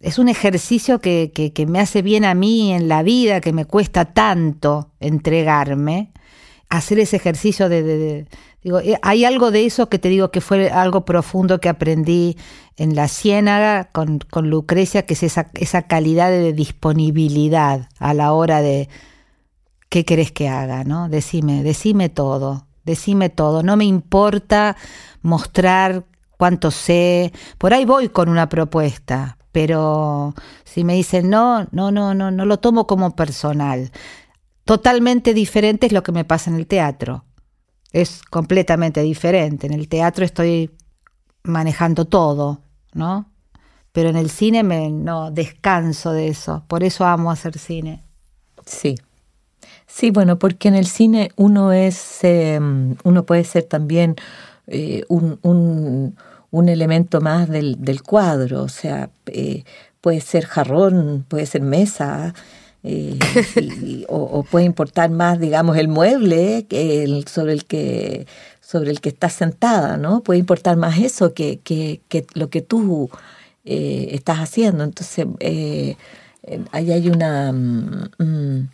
[0.00, 3.64] es un ejercicio que, que, me hace bien a mí en la vida, que me
[3.64, 6.12] cuesta tanto entregarme,
[6.68, 8.26] hacer ese ejercicio de,
[8.62, 12.36] digo, eh, hay algo de eso que te digo que fue algo profundo que aprendí
[12.76, 18.32] en la ciénaga con, con Lucrecia, que es esa, esa calidad de disponibilidad a la
[18.32, 18.88] hora de
[19.88, 21.08] qué querés que haga, ¿no?
[21.08, 24.76] Decime, decime todo, decime todo, no me importa
[25.22, 26.04] mostrar
[26.36, 30.34] cuánto sé, por ahí voy con una propuesta, pero
[30.64, 33.90] si me dicen no, no, no, no, no lo tomo como personal.
[34.64, 37.24] Totalmente diferente es lo que me pasa en el teatro.
[37.92, 39.66] Es completamente diferente.
[39.66, 40.70] En el teatro estoy
[41.42, 42.60] manejando todo,
[42.92, 43.30] ¿no?
[43.92, 46.64] Pero en el cine me no descanso de eso.
[46.68, 48.04] Por eso amo hacer cine.
[48.66, 48.96] Sí.
[49.86, 54.16] Sí, bueno, porque en el cine uno es, em, uno puede ser también
[54.66, 56.16] eh, un, un
[56.68, 59.64] elemento más del, del cuadro, o sea, eh,
[60.00, 62.34] puede ser jarrón, puede ser mesa,
[62.84, 63.18] eh,
[64.08, 68.26] o, puede importar más, digamos, el mueble que el, sobre el que
[68.60, 70.22] sobre el que estás sentada, ¿no?
[70.22, 73.08] Puede importar más eso que, que, que lo que tú
[73.64, 74.84] eh, estás haciendo.
[74.84, 75.26] Entonces,
[76.72, 77.50] ahí hay una...
[77.52, 78.68] Mm, mm,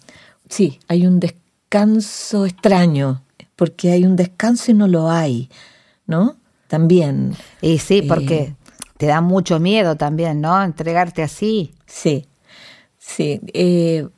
[0.49, 3.23] sí, hay un descanso extraño
[3.57, 5.49] porque hay un descanso y no lo hay,
[6.07, 6.37] ¿no?
[6.75, 7.37] También.
[7.61, 8.55] Y sí, porque eh,
[8.97, 10.61] te da mucho miedo también, ¿no?
[10.61, 11.73] Entregarte así.
[11.87, 12.27] Sí,
[12.99, 13.41] sí.
[13.53, 14.09] Eh,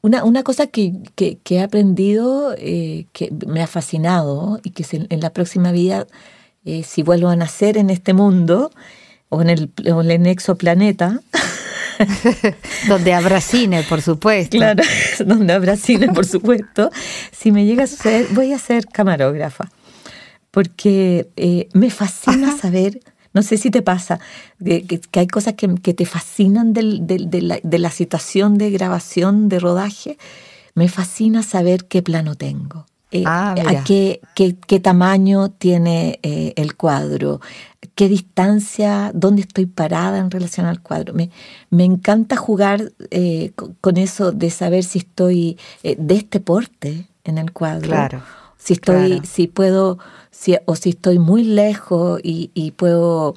[0.00, 5.20] una, una, cosa que, que, he aprendido, eh, que me ha fascinado y que en
[5.20, 6.08] la próxima vida,
[6.82, 8.72] si vuelvo a nacer en este mundo
[9.28, 11.20] o en el, o en el exoplaneta,
[12.88, 14.56] donde habrá cine, por supuesto.
[14.56, 14.82] Claro,
[15.24, 16.90] donde habrá cine, por supuesto.
[17.30, 19.70] Si me llega a suceder, voy a ser camarógrafa.
[20.54, 23.00] Porque eh, me fascina saber,
[23.32, 24.20] no sé si te pasa,
[24.64, 30.16] que, hay cosas que, te fascinan de, la, situación de grabación, de rodaje.
[30.76, 32.86] Me fascina saber qué plano tengo.
[33.10, 37.40] Eh, ah, a qué, qué, tamaño tiene eh, el cuadro,
[37.96, 41.14] qué distancia, dónde estoy parada en relación al cuadro.
[41.14, 41.30] Me,
[41.70, 47.52] me encanta jugar eh, con eso de saber si estoy de este porte en el
[47.52, 47.88] cuadro.
[47.88, 48.22] Claro.
[48.64, 49.98] Si estoy, si puedo,
[50.30, 53.34] si, o si estoy muy lejos y, y puedo,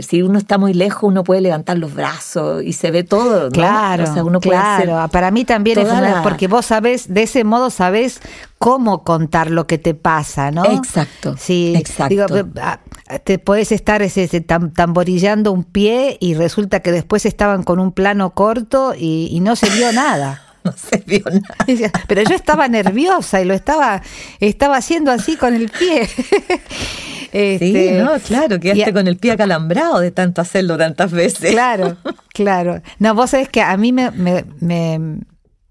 [0.00, 3.50] si uno está muy lejos, uno puede levantar los brazos y se ve todo.
[3.50, 5.10] Claro, o sea, uno claro.
[5.10, 5.88] Para mí también es
[6.22, 8.22] porque vos sabés, de ese modo sabés
[8.56, 10.64] cómo contar lo que te pasa, ¿no?
[10.64, 11.34] Exacto.
[11.36, 12.48] Sí, exacto.
[12.58, 12.80] Ah,
[13.24, 18.30] te puedes estar ese, tamborillando un pie y resulta que después estaban con un plano
[18.30, 20.51] corto y, y no se vio nada.
[20.72, 21.92] No se vio nada.
[22.06, 24.02] Pero yo estaba nerviosa y lo estaba,
[24.40, 26.06] estaba haciendo así con el pie.
[26.06, 31.50] sí, este, no, claro, quedaste con el pie acalambrado de tanto hacerlo tantas veces.
[31.50, 31.96] Claro,
[32.32, 32.82] claro.
[32.98, 35.20] No, vos sabés que a mí me, me, me,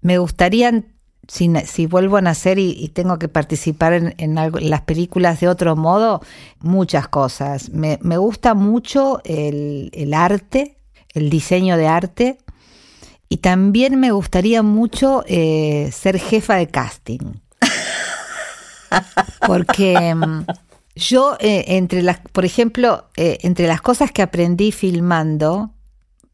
[0.00, 0.82] me gustaría,
[1.28, 5.76] si, si, vuelvo a nacer y, tengo que participar en, en, las películas de otro
[5.76, 6.20] modo,
[6.60, 7.70] muchas cosas.
[7.70, 10.78] Me, me gusta mucho el, el arte,
[11.14, 12.38] el diseño de arte
[13.32, 17.40] y también me gustaría mucho eh, ser jefa de casting.
[19.46, 20.44] Porque mm,
[20.96, 25.70] yo, eh, entre las, por ejemplo, eh, entre las cosas que aprendí filmando,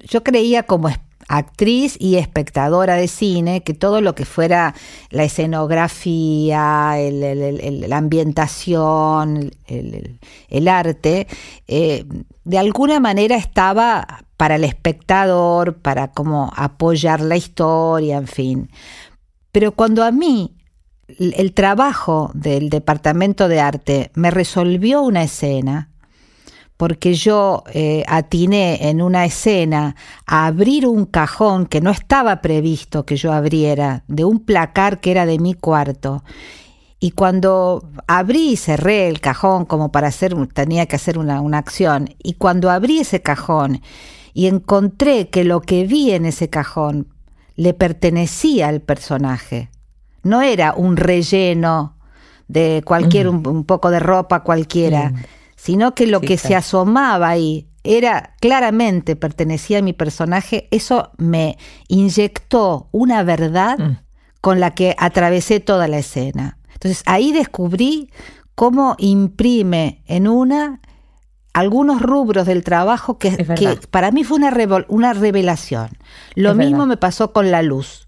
[0.00, 0.88] yo creía como
[1.29, 4.75] actriz y espectadora de cine que todo lo que fuera
[5.11, 11.27] la escenografía, la ambientación, el, arte,
[11.69, 18.71] de alguna manera estaba para el espectador, para como apoyar la historia, en fin.
[19.53, 20.55] Pero cuando a mí
[21.19, 25.88] el trabajo del departamento de arte me resolvió una escena,
[26.79, 33.05] porque yo eh, atiné en una escena a abrir un cajón que no estaba previsto
[33.05, 36.23] que yo abriera, de un placar que era de mi cuarto.
[37.01, 41.59] Y cuando abrí y cerré el cajón como para hacer, tenía que hacer una, una
[41.59, 43.83] acción, y cuando abrí ese cajón
[44.33, 47.09] y encontré que lo que vi en ese cajón
[47.57, 49.69] le pertenecía al personaje.
[50.23, 51.97] No era un relleno
[52.47, 55.12] de cualquier, un, poco de ropa cualquiera,
[55.59, 61.59] sino que lo que se asomaba ahí era claramente pertenecía a mi personaje, eso me
[61.88, 63.99] inyectó una verdad mm.
[64.40, 66.59] con la que atravesé toda la escena.
[66.73, 68.11] Entonces ahí descubrí
[68.55, 70.81] cómo imprime en una
[71.53, 74.53] algunos rubros del trabajo que, para mí fue una,
[74.87, 75.88] una revelación.
[76.37, 78.08] Lo mismo me pasó con la luz.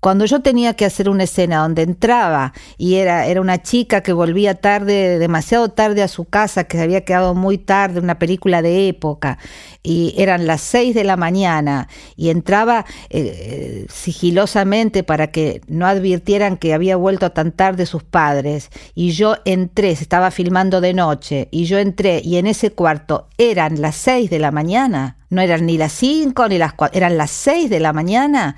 [0.00, 4.12] Cuando yo tenía que hacer una escena donde entraba y era, era una chica que
[4.12, 8.62] volvía tarde, demasiado tarde a su casa, que se había quedado muy tarde, una película
[8.62, 9.38] de época,
[9.82, 16.56] y eran las seis de la mañana, y entraba eh, sigilosamente para que no advirtieran
[16.56, 21.48] que había vuelto tan tarde sus padres, y yo entré, se estaba filmando de noche,
[21.50, 25.66] y yo entré, y en ese cuarto eran las seis de la mañana, no eran
[25.66, 28.56] ni las cinco ni las cuatro, eran las seis de la mañana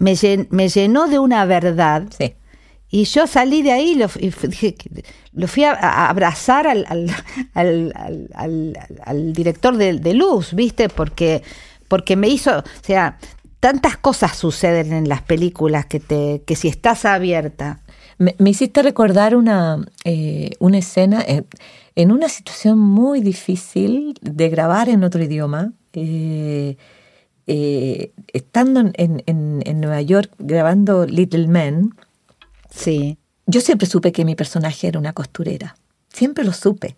[0.00, 2.04] me, llenó de una verdad.
[2.88, 6.86] Y yo salí de ahí y lo, fui a, abrazar al,
[7.54, 10.88] al, director de, luz, ¿viste?
[10.88, 11.42] Porque,
[11.86, 13.18] porque me hizo, o sea,
[13.60, 17.80] tantas cosas suceden en las películas que, te, que si estás abierta.
[18.18, 21.46] Me, hiciste recordar una, eh, una escena en,
[21.94, 25.72] en, una situación muy difícil de grabar en otro idioma.
[25.92, 26.76] Eh,
[27.46, 31.94] eh, estando en, en, Nueva York grabando Little Men,
[32.70, 33.18] sí.
[33.46, 35.76] yo siempre supe que mi personaje era una costurera.
[36.12, 36.96] Siempre lo supe.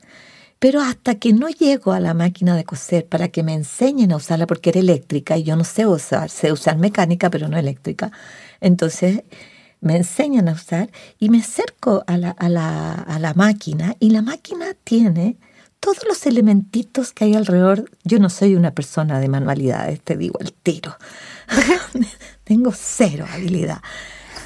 [0.59, 4.17] Pero hasta que no llego a la máquina de coser para que me enseñen a
[4.17, 8.13] usarla, porque era eléctrica y yo no sé usar, sé usar mecánica, pero no eléctrica.
[8.61, 9.25] Entonces
[9.81, 14.11] me enseñan a usar y me acerco a la, a la, a la máquina y
[14.11, 15.37] la máquina tiene
[15.83, 17.91] todos los elementitos que hay alrededor.
[18.05, 20.97] Yo no soy una persona de manualidades, te digo el tiro.
[22.45, 23.83] Tengo cero habilidad.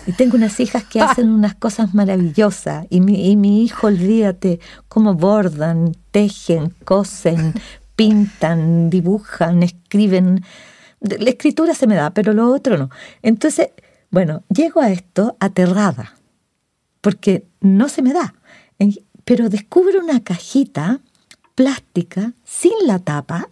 [0.06, 2.86] Y tengo unas hijas que hacen unas cosas maravillosas.
[2.88, 7.52] Y mi, y mi hijo, olvídate, cómo bordan, tejen, cosen,
[7.96, 10.42] pintan, dibujan, escriben.
[11.00, 12.88] La escritura se me da, pero lo otro no.
[13.20, 13.70] Entonces,
[14.10, 16.14] bueno, llego a esto aterrada,
[17.02, 18.34] porque no se me da.
[19.24, 21.00] Pero descubro una cajita
[21.56, 23.48] plástica sin la tapa,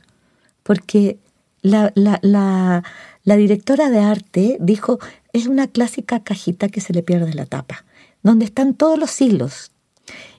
[0.62, 1.18] porque
[1.62, 2.84] la, la, la,
[3.24, 5.00] la directora de arte dijo,
[5.32, 7.84] es una clásica cajita que se le pierde la tapa,
[8.22, 9.72] donde están todos los hilos.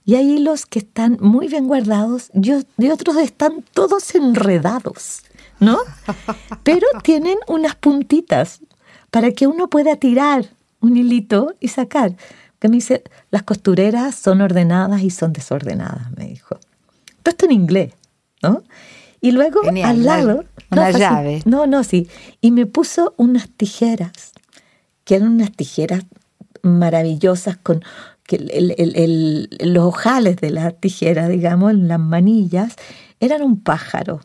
[0.05, 5.23] Y hay hilos que están muy bien guardados y otros están todos enredados,
[5.59, 5.79] ¿no?
[6.63, 8.61] Pero tienen unas puntitas
[9.09, 10.45] para que uno pueda tirar
[10.79, 12.15] un hilito y sacar.
[12.59, 16.59] Que me dice, las costureras son ordenadas y son desordenadas, me dijo.
[17.25, 17.93] Todo esto en inglés,
[18.43, 18.61] ¿no?
[19.19, 20.45] Y luego al lado...
[20.69, 21.41] Una llave.
[21.45, 22.07] No, no, sí.
[22.39, 24.33] Y me puso unas tijeras,
[25.05, 26.03] que eran unas tijeras
[26.61, 27.83] maravillosas con
[28.27, 28.37] que
[29.59, 32.75] los ojales de la tijera, digamos, las manillas,
[33.19, 34.21] eran un pájaro,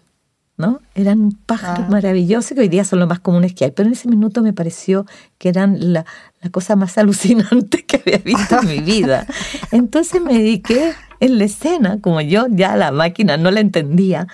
[0.59, 0.83] ¿no?
[0.95, 1.91] Eran un pájaro ah.
[1.91, 4.53] maravilloso que hoy día son los más comunes que hay, pero en ese minuto me
[4.53, 5.07] pareció
[5.39, 6.05] que eran la,
[6.43, 9.27] la cosa más alucinante que había visto en mi vida.
[9.71, 14.27] Entonces me dediqué en la escena, como yo ya la máquina no la entendía,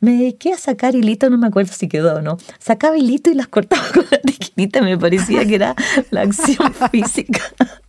[0.00, 2.36] me dediqué a sacar hilito, no me acuerdo si quedó o no.
[2.58, 5.74] Sacaba hilito y las cortaba con la tijerita, me parecía que era
[6.10, 7.40] la acción física,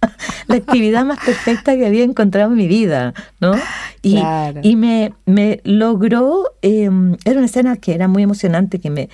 [0.47, 3.53] la actividad más perfecta que había encontrado en mi vida, ¿no?
[4.01, 4.19] Y,
[4.61, 9.09] y me, me logró, em, era una escena que era muy emocionante, que me...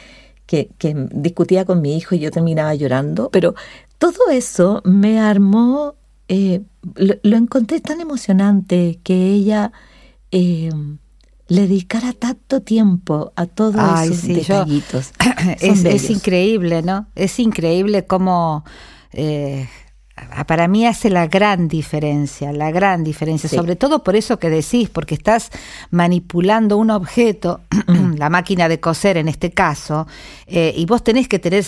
[0.48, 3.56] Que, que discutía con mi hijo y yo terminaba llorando, pero
[3.98, 5.96] todo eso me armó
[6.34, 6.62] eh,
[6.96, 9.74] lo, encontré tan emocionante que ella
[10.32, 10.70] eh,
[11.50, 15.12] le dedicara tanto tiempo a todos esos detallitos.
[15.60, 17.08] es, increíble, ¿no?
[17.16, 18.64] Es increíble cómo
[19.12, 19.68] eh,
[20.48, 24.90] para mí hace la gran diferencia, la gran diferencia, sobre todo por eso que decís,
[24.90, 25.50] porque estás
[25.90, 27.60] manipulando un objeto,
[28.16, 30.08] la máquina de coser en este caso,
[30.48, 31.66] y vos tenés que tener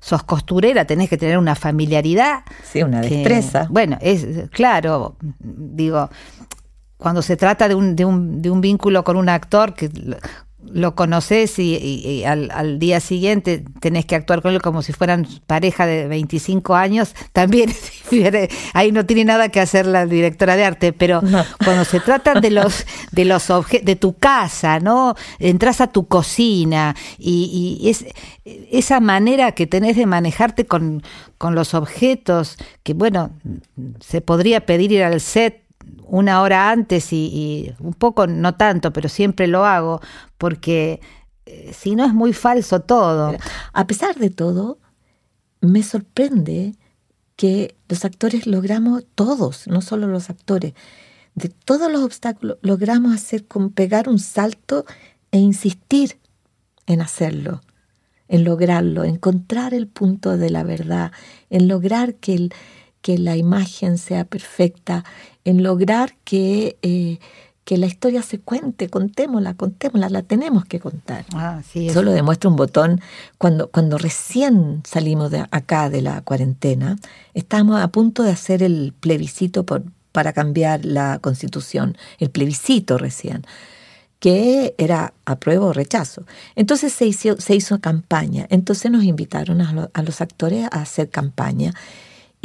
[0.00, 2.40] sos costurera, tenés que tener una familiaridad.
[2.62, 3.66] Sí, una destreza.
[3.70, 6.10] bueno, es claro, digo,
[6.96, 9.90] cuando se trata de un, de un, de un vínculo con un actor que
[10.72, 15.86] lo conoces y, al, día siguiente tenés que actuar con él como si fueran pareja
[15.86, 17.72] de 25 años, también
[18.74, 21.20] ahí no tiene nada que hacer la directora de arte, pero
[21.64, 23.46] cuando se trata de los de los
[23.82, 25.14] de tu casa, ¿no?
[25.38, 28.04] Entras a tu cocina y, y es
[28.44, 31.02] esa manera que tenés de manejarte con,
[31.38, 33.30] con los objetos, que bueno,
[34.00, 35.65] se podría pedir ir al set
[36.08, 40.00] una hora antes y, un poco, no tanto, pero siempre lo hago,
[40.38, 41.00] porque
[41.46, 43.34] eh, si no es muy falso todo.
[43.72, 44.78] A pesar de todo,
[45.60, 46.74] me sorprende
[47.36, 50.74] que los actores logramos, todos, no solo los actores,
[51.34, 54.86] de todos los obstáculos, logramos hacer con pegar un salto
[55.30, 56.18] e insistir
[56.86, 57.60] en hacerlo,
[58.28, 61.12] en lograrlo, encontrar el punto de la verdad,
[61.50, 62.54] en lograr que el,
[63.02, 65.04] que la imagen sea perfecta,
[65.46, 67.18] en lograr que, eh,
[67.64, 71.24] que la historia se cuente, contémosla, contémosla, la tenemos que contar.
[71.34, 73.00] Ah, sí, Solo demuestra un botón.
[73.38, 76.96] Cuando, cuando recién salimos de acá de la cuarentena,
[77.32, 83.46] estábamos a punto de hacer el plebiscito por, para cambiar la constitución, el plebiscito recién
[84.18, 86.24] que era apruebo o rechazo.
[86.54, 91.10] Entonces se hizo, se hizo campaña, entonces nos invitaron a, a los actores a hacer
[91.10, 91.74] campaña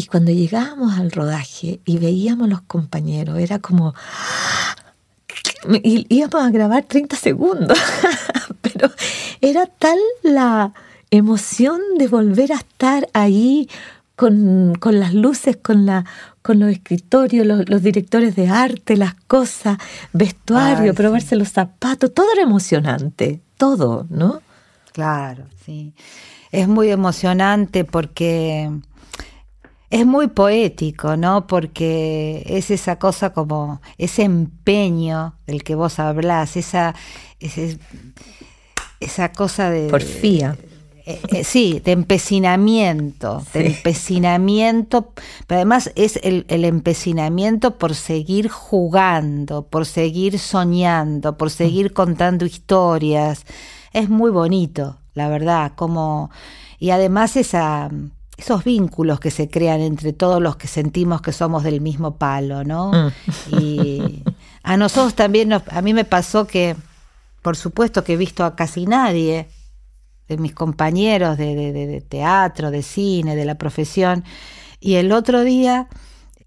[0.02, 3.94] y cuando llegábamos al rodaje y veíamos los compañeros, era como...
[5.84, 7.78] Y íbamos a grabar 30 segundos,
[8.62, 8.90] pero
[9.42, 10.74] era tal la
[11.12, 13.70] emoción de volver a estar ahí
[14.16, 16.06] con, las luces, con, la,
[16.42, 19.78] con los escritorios, los, directores de arte, las cosas,
[20.14, 24.42] vestuario, probarse los zapatos, todo era emocionante, todo, ¿no?
[24.94, 25.94] Claro, sí.
[26.52, 28.72] Es muy emocionante porque
[29.92, 31.46] es muy poético, ¿no?
[31.48, 36.96] Porque es esa cosa como ese empeño del que vos hablás, esa,
[39.00, 39.90] esa cosa de...
[39.90, 40.58] Porfía.
[41.06, 45.14] Eh, eh, sí, de empecinamiento, de empecinamiento,
[45.48, 52.46] pero además es el, el, empecinamiento por seguir jugando, por seguir soñando, por seguir contando
[52.46, 53.46] historias.
[53.94, 56.30] Es muy bonito, la verdad, como...
[56.80, 57.90] Y además esa
[58.42, 62.64] esos vínculos que se crean entre todos los que sentimos que somos del mismo palo,
[62.64, 62.92] ¿no?
[62.92, 63.60] Mm.
[63.60, 64.24] Y
[64.64, 66.76] a nosotros también, a mí me pasó que,
[67.42, 69.48] por supuesto que he visto a casi nadie
[70.28, 74.24] de mis compañeros de, teatro, de cine, de la profesión,
[74.80, 75.88] Y el otro día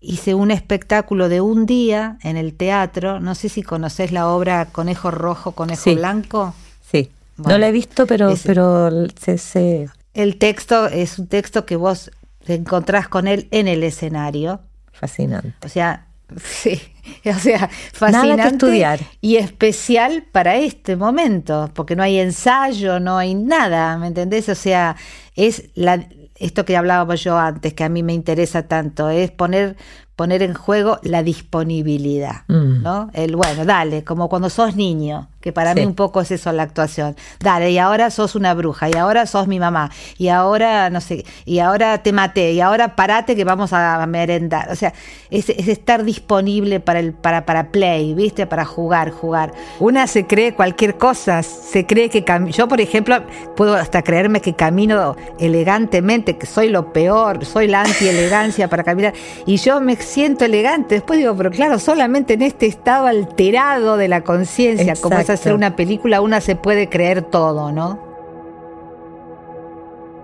[0.01, 3.21] hice un espectáculo de un día en el teatro.
[3.21, 6.55] No sé si conoces la obra Conejo Rojo, Conejo Blanco.
[6.91, 7.11] Sí.
[7.37, 12.11] no la he visto, pero, pero se, El texto es un texto que vos
[12.45, 14.61] te encontrás con él en el escenario.
[14.93, 15.55] Fascinante.
[15.65, 16.07] O sea,
[16.43, 16.81] sí,
[17.27, 19.01] o sea, fascinante estudiar.
[19.21, 24.49] y especial para este momento, porque no hay ensayo, no hay nada, ¿me entendés?
[24.49, 24.97] O sea,
[25.35, 26.07] es la,
[26.37, 29.77] esto que hablábamos yo antes, que a mí me interesa tanto, es poner
[30.17, 32.83] poner en juego la disponibilidad, mm.
[32.83, 33.11] ¿no?
[33.15, 36.63] El bueno, dale, como cuando sos niño, que para mí un poco es eso la
[36.63, 37.17] actuación.
[37.41, 41.25] Dale, y ahora sos una bruja, y ahora sos mi mamá, y ahora no sé,
[41.45, 44.71] y ahora te maté, y ahora parate que vamos a merendar.
[44.71, 44.93] O sea,
[45.31, 48.47] es, estar disponible para el para para play, ¿viste?
[48.47, 49.53] Para jugar, jugar.
[49.81, 53.23] Una se cree cualquier cosa, se cree que yo por ejemplo
[53.57, 58.85] puedo hasta creerme que camino elegantemente, que soy lo peor, soy la anti elegancia para
[58.85, 59.15] caminar
[59.47, 60.95] y yo me siento elegante.
[60.95, 65.55] Después digo, pero claro, solamente en este estado alterado de la conciencia, como es hacer
[65.55, 67.99] una película, una se puede creer todo, ¿no?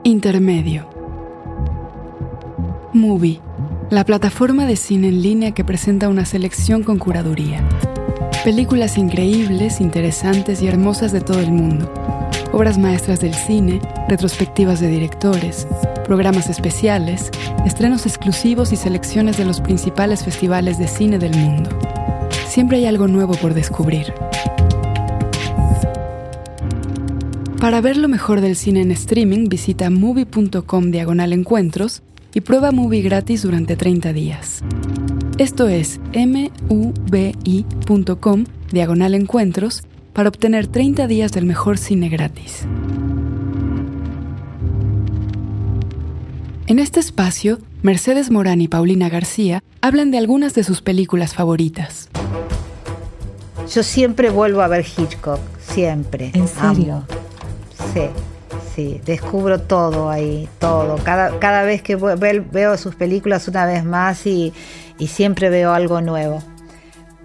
[0.05, 0.87] Intermedio.
[2.93, 3.41] Movie,
[3.91, 7.63] la plataforma de cine en línea que presenta una selección con curaduría.
[8.45, 11.93] Películas increíbles, interesantes y hermosas de todo el mundo.
[12.53, 15.69] Obras maestras del cine, retrospectivas de directores,
[16.05, 17.31] programas especiales,
[17.65, 21.71] estrenos exclusivos y selecciones de los principales festivales de cine del mundo.
[22.49, 24.13] Siempre hay algo nuevo por descubrir.
[27.61, 32.03] Para ver lo mejor del cine en streaming, visita movie.com diagonal encuentros
[32.35, 34.65] y prueba Movie gratis durante 30 días.
[35.39, 36.01] Esto es
[36.69, 42.67] mubi.com diagonal encuentros para obtener 30 días del mejor cine gratis.
[46.67, 52.09] En este espacio, Mercedes Morán y Paulina García hablan de algunas de sus películas favoritas.
[53.75, 56.31] Yo siempre vuelvo a ver Hitchcock, siempre.
[56.35, 57.05] ¿En serio?
[57.93, 58.03] Sí,
[58.75, 60.97] sí, descubro todo ahí, todo.
[61.03, 64.53] Cada, cada vez que veo sus películas una vez más y,
[65.07, 66.43] siempre veo algo nuevo.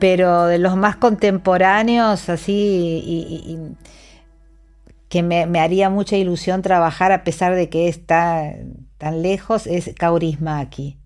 [0.05, 3.57] Pero de los más contemporáneos, así,
[5.09, 8.53] que me, me, haría mucha ilusión trabajar a pesar de que está
[8.99, 10.99] tan lejos es Kaurismäki.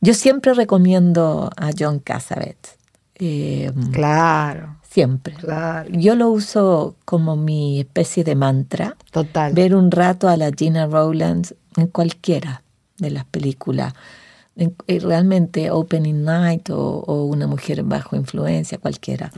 [0.00, 2.78] Yo siempre recomiendo a John Cassavetes.
[3.16, 4.78] Eh, claro.
[4.88, 5.34] Siempre.
[5.34, 5.90] Claro.
[5.92, 8.96] Yo lo uso como mi especie de mantra.
[9.10, 9.52] Total.
[9.52, 12.62] Ver un rato a la Gina Rowlands en cualquiera
[12.96, 13.92] de las películas.
[14.58, 19.30] Eh, realmente Opening Night o, Una mujer bajo influencia, cualquiera.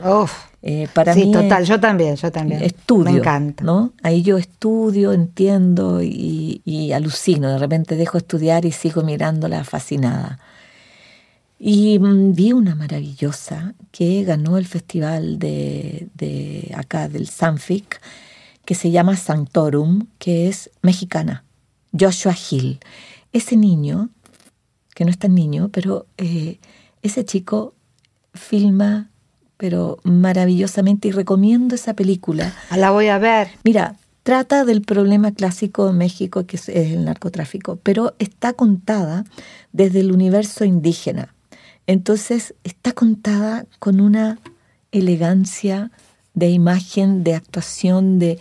[0.61, 2.63] Eh, para sí, total, yo también, yo también.
[2.63, 3.11] Estudio.
[3.11, 3.63] Me encanta.
[3.65, 3.91] ¿no?
[4.01, 7.49] Ahí yo estudio, entiendo y, alucino.
[7.49, 10.39] De repente dejo estudiar y sigo mirándola fascinada.
[11.59, 17.99] Y mm, vi una maravillosa que ganó el festival de, de acá del Sanfic,
[18.63, 21.43] que se llama Sanctorum, que es mexicana.
[21.91, 22.79] Joshua Hill.
[23.33, 24.09] Ese niño
[24.99, 26.59] que no es tan niño, pero eh,
[27.03, 27.73] ese chico
[28.33, 29.09] filma,
[29.55, 32.53] pero maravillosamente y recomiendo esa película.
[32.69, 33.47] Ah, la voy a ver.
[33.63, 39.23] Mira, trata del problema clásico de México, que es el narcotráfico, pero está contada
[39.71, 41.33] desde el universo indígena.
[41.87, 44.37] Entonces, está contada con una
[44.91, 45.91] elegancia
[46.33, 48.37] de imagen, de actuación, de,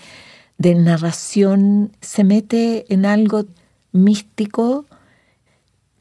[0.56, 1.92] de narración.
[2.00, 3.44] Se mete en algo
[3.92, 4.86] místico,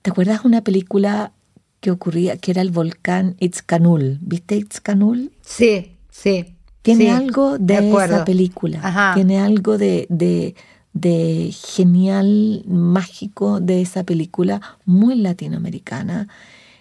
[0.08, 1.34] ¿Te acuerdas una película
[1.82, 4.20] que ocurría, que era el volcán Itzcanul?
[4.22, 5.34] ¿Viste Itzcanul?
[5.42, 6.56] Sí, sí.
[6.82, 9.12] Tiene algo de esa película.
[9.16, 16.30] Tiene algo de, de, genial, mágico de esa película, muy latinoamericana.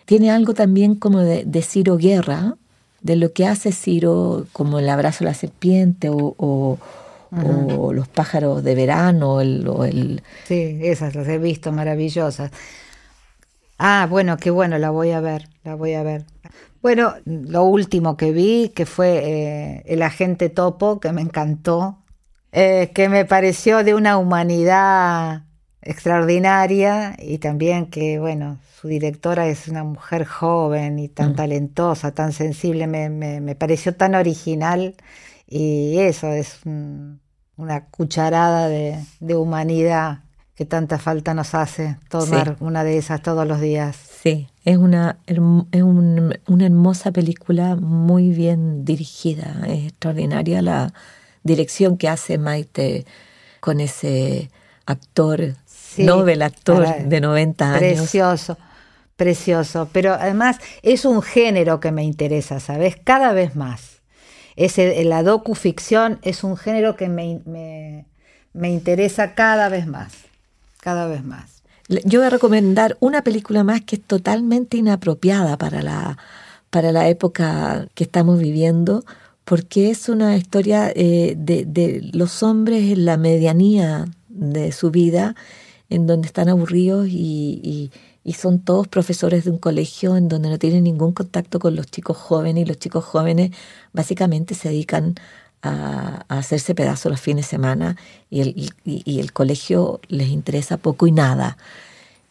[0.04, 2.54] Tiene algo también como de, de Ciro Guerra,
[3.00, 6.78] de lo que hace Ciro, como el abrazo a la serpiente o,
[7.92, 9.40] los pájaros de verano.
[9.40, 10.22] El, o el...
[10.46, 12.52] Sí, esas las he visto, maravillosas.
[13.78, 16.24] Ah, bueno, qué bueno, la voy a ver, la voy a ver.
[16.80, 21.98] Bueno, lo último que vi, que fue eh, El agente topo, que me encantó,
[22.52, 25.44] eh, que me pareció de una humanidad
[25.82, 31.36] extraordinaria y también que, bueno, su directora es una mujer joven y tan mm.
[31.36, 34.96] talentosa, tan sensible, me, me, pareció tan original
[35.46, 36.60] y eso es
[37.56, 40.25] una cucharada de, de humanidad
[40.56, 43.96] que tanta falta nos hace tomar una de esas todos los días.
[44.22, 45.38] Sí, es una, es
[45.82, 50.94] una hermosa película muy bien dirigida, es extraordinaria la
[51.42, 53.04] dirección que hace Maite
[53.60, 54.50] con ese
[54.86, 55.54] actor,
[55.98, 57.78] Nobel actor de 90 años.
[57.78, 58.58] Precioso.
[59.16, 62.96] Precioso, pero además es un género que me interesa, ¿sabes?
[63.02, 64.02] Cada vez más.
[64.56, 68.06] Ese, la docuficción es un género que me, me,
[68.52, 70.12] me interesa cada vez más,
[70.86, 71.64] cada vez más.
[72.04, 76.16] Yo voy a recomendar una película más que es totalmente inapropiada para la,
[76.70, 79.04] para la época que estamos viviendo,
[79.44, 85.34] porque es una historia eh, de, los hombres en la medianía de su vida,
[85.90, 87.90] en donde están aburridos y,
[88.38, 92.16] son todos profesores de un colegio en donde no tienen ningún contacto con los chicos
[92.16, 93.50] jóvenes y los chicos jóvenes
[93.92, 95.16] básicamente se dedican
[95.62, 97.96] a, hacerse pedazos los fines de semana
[98.30, 101.56] y el, y el colegio les interesa poco y nada.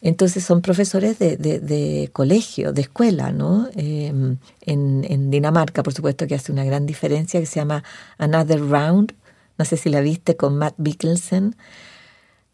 [0.02, 3.68] Entonces son profesores de, de, colegio, de escuela, ¿no?
[3.74, 7.82] Em, en, Dinamarca, por supuesto, que hace una gran diferencia, que se llama
[8.18, 9.14] Another Round.
[9.58, 11.56] No sé si la viste con Matt Mikkelsen.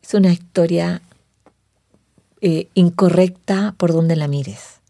[0.03, 1.03] Es una historia
[2.41, 4.81] eh, incorrecta por donde la mires.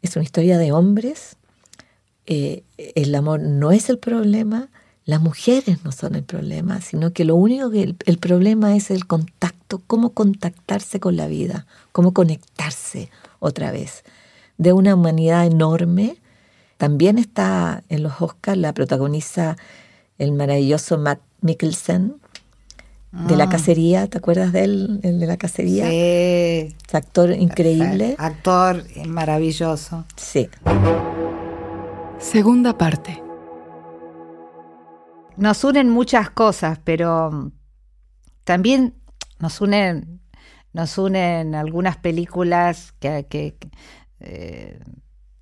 [0.00, 1.36] Es una historia de hombres.
[2.26, 4.68] Eh, el amor no es el problema,
[5.06, 9.06] las mujeres no son el problema, sino que lo único que el, problema es el
[9.06, 14.04] contacto, cómo contactarse con la vida, cómo conectarse otra vez.
[14.56, 16.16] De una humanidad enorme.
[16.78, 19.56] También está en los Oscars, la protagoniza
[20.18, 22.16] el maravilloso Matt Mikkelsen,
[23.12, 23.48] de la ah.
[23.48, 25.88] cacería, ¿te acuerdas de él, el de la cacería?
[25.88, 26.74] Sí.
[26.86, 28.16] Es actor increíble.
[28.18, 30.04] Actor maravilloso.
[30.16, 30.48] Sí.
[32.18, 33.23] Segunda parte.
[35.36, 37.50] Nos unen muchas cosas, pero
[38.44, 38.94] también
[39.40, 40.20] nos unen,
[40.72, 43.56] nos unen algunas películas que,
[44.20, 44.80] eh,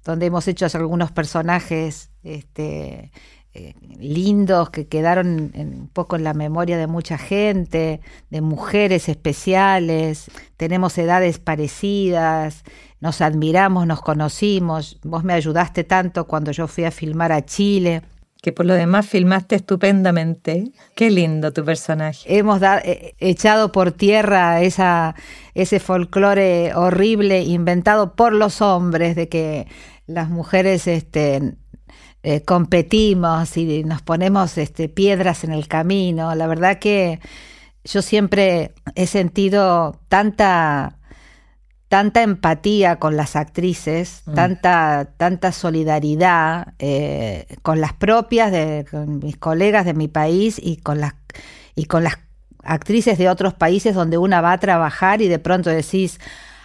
[0.03, 3.12] donde hemos hecho algunos personajes este,
[3.53, 10.30] eh, lindos que quedaron un poco en la memoria de mucha gente, de mujeres especiales,
[10.57, 12.64] tenemos edades parecidas,
[12.99, 18.03] nos admiramos, nos conocimos, vos me ayudaste tanto cuando yo fui a filmar a Chile
[18.43, 20.72] que por lo demás filmaste estupendamente.
[20.97, 22.38] Qué lindo tu personaje.
[22.38, 29.68] Hemos eh, echado por tierra ese folclore horrible inventado por los hombres de que
[30.09, 31.55] las mujeres este,
[32.24, 36.34] eh, competimos y nos ponemos este, piedras en el camino.
[36.34, 37.20] La verdad que
[37.84, 40.99] yo siempre he sentido tanta
[41.93, 44.32] tanta empatía con las actrices, mm.
[44.32, 50.78] tanta, tanta solidaridad eh, con las propias, de, con mis colegas de mi país y
[50.78, 51.12] con las,
[51.74, 52.14] y con las
[52.64, 56.18] actrices de otros países donde una va a trabajar y de pronto decís,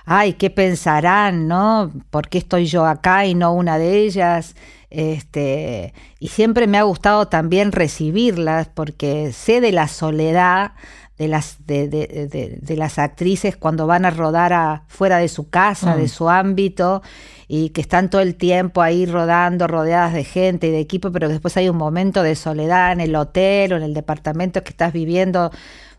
[0.08, 1.91] ay, ¿qué pensarán, no?
[2.10, 4.55] ¿Por qué estoy yo acá y no una de ellas?
[4.89, 10.72] Este, y siempre me ha gustado también recibirlas porque sé de la soledad
[11.18, 15.49] de las, de, de, de, las actrices cuando van a rodar a, fuera de su
[15.49, 16.10] casa, de mm.
[16.10, 17.01] su ámbito,
[17.47, 21.28] y que están todo el tiempo ahí rodando, rodeadas de gente y de equipo, pero
[21.28, 24.93] después hay un momento de soledad en el hotel o en el departamento que estás
[24.93, 25.51] viviendo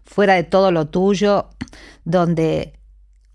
[0.05, 1.49] fuera de todo lo tuyo,
[2.05, 2.78] donde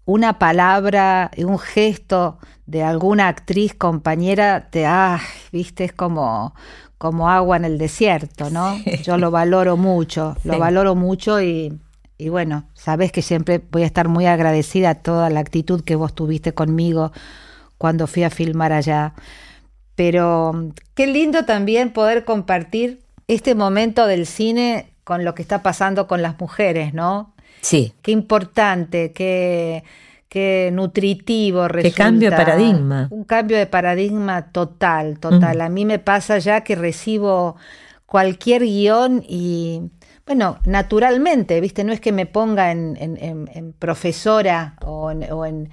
[0.05, 5.19] una palabra y un gesto de alguna actriz compañera te, ah,
[5.51, 6.53] viste, es como,
[6.97, 8.77] como agua en el desierto, ¿no?
[9.03, 11.77] Yo lo valoro mucho, lo valoro mucho y,
[12.17, 15.95] y, bueno, sabes que siempre voy a estar muy agradecida a toda la actitud que
[15.95, 17.11] vos tuviste conmigo
[17.77, 19.13] cuando fui a filmar allá.
[19.95, 26.07] Pero qué lindo también poder compartir este momento del cine con lo que está pasando
[26.07, 27.32] con las mujeres, ¿no?
[27.63, 27.93] Sí.
[28.03, 29.83] Qué importante, qué
[30.33, 31.95] qué nutritivo resulta.
[31.95, 33.07] Qué cambio de paradigma.
[33.11, 35.61] Un cambio de paradigma total, total.
[35.61, 37.55] A mí me pasa ya que recibo
[38.07, 39.91] cualquier guion y,
[40.25, 41.83] bueno, naturalmente, ¿viste?
[41.83, 45.69] No es que me ponga en, profesora o, en,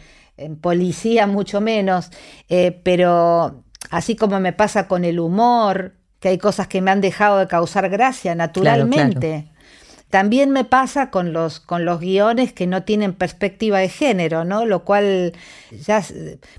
[0.60, 2.10] policía, mucho menos,
[2.50, 7.00] eh, pero así como me pasa con el humor, que hay cosas que me han
[7.00, 9.50] dejado de causar gracia, naturalmente.
[10.10, 14.66] También me pasa con los, con los guiones que no tienen perspectiva de género, ¿no?
[14.66, 15.32] Lo cual
[15.70, 16.02] ya,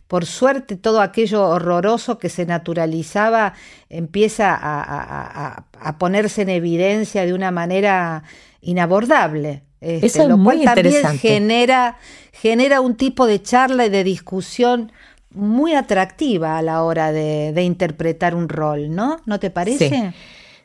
[0.08, 3.54] por suerte, todo aquello horroroso que se naturalizaba
[3.90, 5.66] empieza a,
[5.98, 8.24] ponerse en evidencia de una manera
[8.62, 9.64] inabordable.
[9.82, 11.98] Este, lo cual también genera,
[12.32, 14.94] genera un tipo de charla y de discusión
[15.32, 19.18] muy atractiva a la hora de, de interpretar un rol, ¿no?
[19.26, 19.90] ¿No te parece?
[19.90, 20.14] Sí.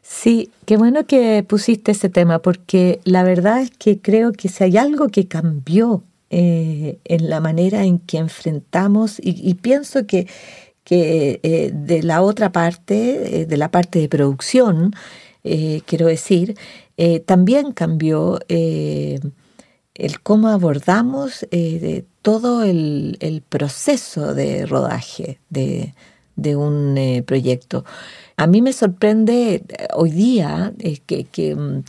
[0.09, 4.63] Sí, qué bueno que pusiste ese tema, porque la verdad es que creo que si
[4.63, 10.29] hay algo que cambió eh, en la manera en que enfrentamos, y, pienso que,
[10.85, 14.95] que eh, de la otra parte, eh, de la parte de producción,
[15.43, 16.57] quiero decir,
[17.25, 19.21] también cambió el
[20.23, 21.47] cómo abordamos
[22.23, 25.95] todo el, proceso de rodaje de,
[26.37, 27.85] un eh, proyecto.
[28.37, 31.83] A mí me sorprende eh, hoy día eh, que, mm,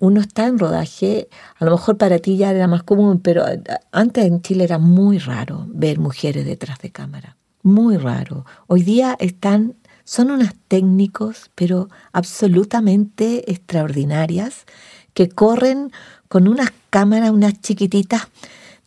[0.00, 1.28] uno está en rodaje,
[1.58, 3.44] a lo mejor para ti ya era más común, pero
[3.92, 8.44] antes en Chile era muy raro ver mujeres detrás de cámara, muy raro.
[8.66, 9.74] Hoy día están,
[10.04, 14.66] son unas técnicos, pero absolutamente extraordinarias,
[15.14, 15.92] que corren
[16.28, 18.28] con unas cámaras, unas chiquititas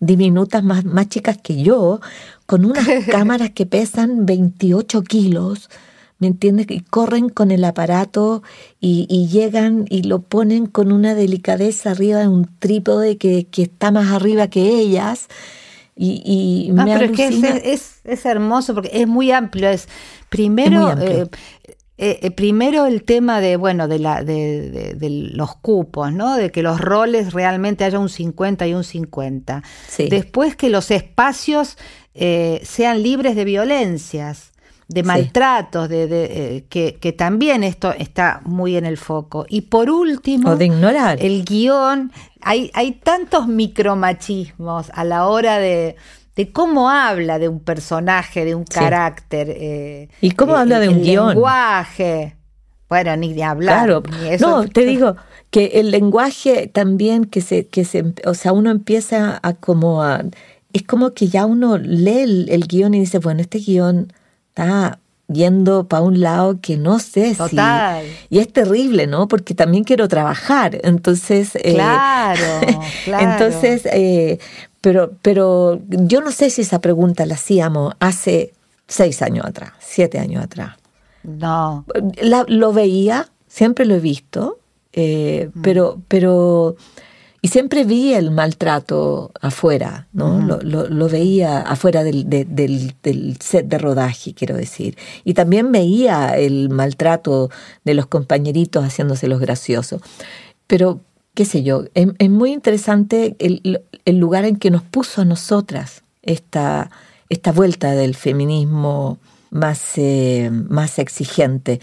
[0.06, 2.00] diminutas, más, más chicas que yo,
[2.46, 5.70] con unas cámaras que pesan 28 kilos,
[6.20, 6.68] ¿me entiendes?
[6.70, 8.44] Y corren con el aparato
[8.80, 13.92] y, llegan y lo ponen con una delicadeza arriba de un trípode que, que está
[13.92, 15.28] más arriba que ellas.
[15.96, 17.74] Y, ah, pero es que
[18.04, 19.70] es, hermoso porque es muy amplio.
[19.70, 19.88] Es
[20.30, 21.28] primero eh,
[21.96, 24.98] eh, eh, primero el tema de, bueno, de, la, de,
[25.34, 26.36] los cupos, ¿no?
[26.36, 29.62] De que los roles realmente haya un 50 y un 50.
[30.10, 31.78] Después que los espacios
[32.16, 34.54] eh, sean libres de violencias,
[34.88, 39.46] de maltratos, de, que, también esto está muy en el foco.
[39.48, 41.20] Y por último, de ignorar.
[41.22, 45.96] el guion, hay, hay tantos micromachismos a la hora de
[46.36, 49.48] de cómo habla de un personaje, de un carácter.
[49.50, 51.30] Eh, y cómo habla de un guion.
[51.30, 52.36] lenguaje.
[52.90, 53.86] Bueno, ni de hablar.
[53.86, 54.04] Claro.
[54.40, 55.16] no, te digo
[55.50, 60.24] que el lenguaje también que se, que se, o sea, uno empieza a como a,
[60.74, 64.12] es como que ya uno lee el, guion y dice, bueno, este guion
[64.50, 68.04] está yendo para un lado que no sé Total.
[68.04, 68.36] si...
[68.36, 69.28] Y es terrible, ¿no?
[69.28, 70.80] Porque también quiero trabajar.
[70.84, 71.56] Entonces...
[71.56, 72.42] Eh, claro,
[73.06, 73.32] claro.
[73.32, 74.40] Entonces, eh,
[74.84, 78.52] pero, pero yo no sé si esa pregunta la hacíamos hace
[78.86, 80.76] seis años atrás, siete años atrás.
[81.24, 81.86] No.
[82.50, 84.60] lo veía, siempre lo he visto,
[84.92, 85.62] eh, mm.
[85.62, 86.76] pero, pero,
[87.42, 90.42] y siempre vi el maltrato afuera, ¿no?
[90.42, 94.98] Lo, lo, veía afuera del, del, set de rodaje, quiero decir.
[95.24, 97.50] Y también veía el maltrato
[97.86, 100.02] de los compañeritos haciéndose los graciosos.
[100.68, 101.00] Pero,
[101.34, 106.92] qué sé yo, es, muy interesante el, lugar en que nos puso a nosotras esta,
[107.30, 109.18] esta vuelta del feminismo
[109.50, 111.80] más, eh, más exigente.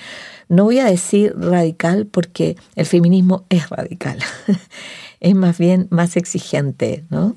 [0.48, 4.18] No voy a decir radical porque el feminismo es radical,
[5.20, 7.36] es más bien más exigente, ¿no?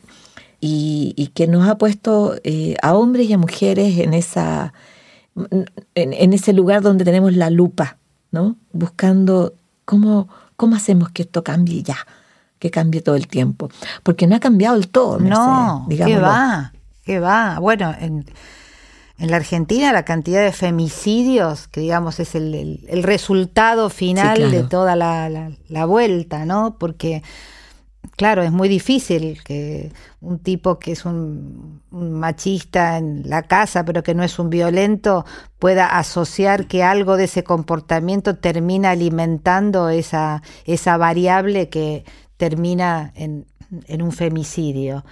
[0.66, 4.74] Y, que nos ha puesto eh, a hombres y a mujeres en, esa,
[5.94, 7.98] en, ese lugar donde tenemos la lupa,
[8.32, 8.56] ¿no?
[8.72, 10.30] Buscando cómo
[10.64, 11.98] ¿Cómo hacemos que esto cambie ya?
[12.58, 13.68] Que cambie todo el tiempo.
[14.02, 15.20] Porque no ha cambiado el todo.
[15.20, 16.72] no, ¿qué va?
[17.04, 17.60] ¿Qué va?
[17.60, 18.26] Bueno, en,
[19.18, 25.52] la Argentina la cantidad de femicidios, que digamos es el, resultado final de toda la,
[25.68, 26.78] la, vuelta, ¿no?
[26.80, 27.24] Porque
[28.16, 29.92] claro, es muy difícil que
[30.22, 35.26] un tipo que es un, machista en la casa, pero que no es un violento,
[35.60, 42.06] pueda asociar que algo de ese comportamiento termina alimentando esa, esa variable que
[42.38, 43.46] termina en,
[43.88, 45.04] en un femicidio.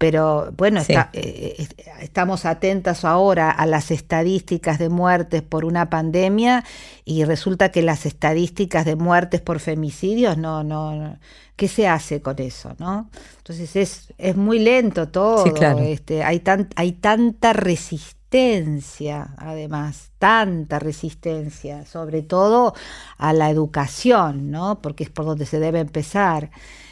[0.00, 1.68] Pero bueno, eh, eh,
[2.00, 6.64] estamos atentas ahora a las estadísticas de muertes por una pandemia
[7.04, 11.18] y resulta que las estadísticas de muertes por femicidios no, no,
[11.54, 12.74] ¿qué se hace con eso?
[12.78, 13.10] ¿no?
[13.36, 15.44] Entonces es, es muy lento todo.
[15.82, 22.72] este, hay, tan, hay tanta resistencia, además, tanta resistencia, sobre todo
[23.18, 24.80] a la educación, ¿no?
[24.80, 26.50] Porque es por donde se debe empezar.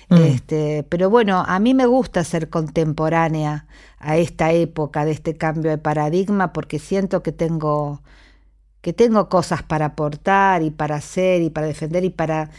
[0.09, 0.17] Mm.
[0.17, 3.67] Este, pero bueno, a mí me gusta ser contemporánea
[3.99, 8.01] a esta época de este cambio de paradigma porque siento que tengo
[8.81, 12.51] que tengo cosas para aportar y para hacer y para defender y para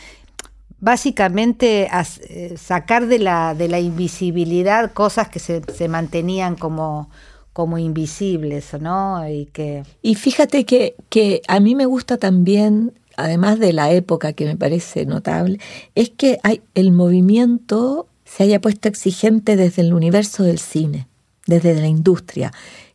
[0.79, 1.89] básicamente
[2.29, 7.09] eh, sacar de la, de la invisibilidad cosas que se, se mantenían como,
[7.53, 9.27] como invisibles, ¿no?
[9.27, 14.34] Y que y fíjate que, que a mí me gusta también además de la época
[14.34, 15.59] que me parece notable,
[15.95, 21.07] es que hay, el movimiento se haya puesto exigente desde el universo del cine,
[21.45, 22.51] desde la industria.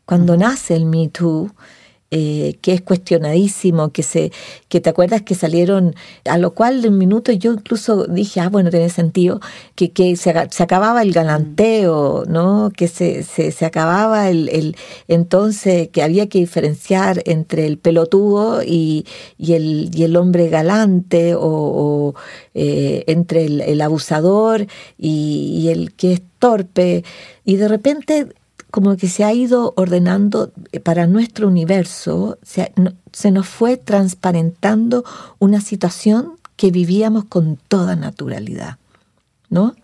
[0.06, 1.50] Cuando nace el Me Too,
[2.10, 4.30] eh, que es cuestionadísimo, que se,
[4.68, 5.96] que te acuerdas que salieron,
[6.26, 9.40] a lo cual de un minuto yo incluso dije, ah, bueno, tiene sentido,
[9.74, 12.70] que, que se, acababa el galanteo, ¿no?
[12.76, 14.76] Que se, se, acababa el, el,
[15.08, 21.34] entonces que había que diferenciar entre el pelotudo y, y, el, y el hombre galante,
[21.36, 22.14] o,
[22.54, 24.66] eh, entre el, el abusador
[24.98, 27.04] y el que es torpe.
[27.44, 28.28] Y de repente
[28.74, 32.72] como que se ha ido ordenando eh, para nuestro universo, se,
[33.30, 35.04] nos fue transparentando
[35.38, 38.78] una situación que vivíamos con toda naturalidad,
[39.48, 39.76] ¿no?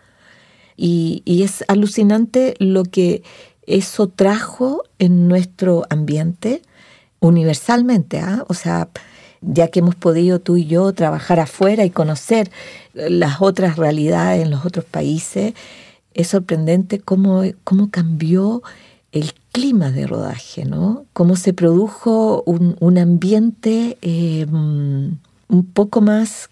[0.75, 3.23] Y, es alucinante lo que
[3.65, 6.61] eso trajo en nuestro ambiente
[7.21, 8.43] universalmente, ¿ah?
[8.49, 8.89] o sea,
[9.39, 12.51] ya que hemos podido tú y yo trabajar afuera y conocer
[12.93, 15.53] las otras realidades en los otros países,
[16.13, 18.61] es sorprendente cómo, cómo cambió
[19.11, 21.05] el clima de rodaje, ¿no?
[21.13, 26.49] Cómo se produjo un, ambiente eh, un poco más,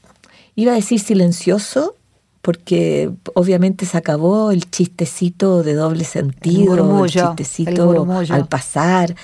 [0.56, 1.96] iba a decir silencioso,
[2.42, 9.16] porque obviamente se acabó el chistecito de doble sentido, el, chistecito al pasar.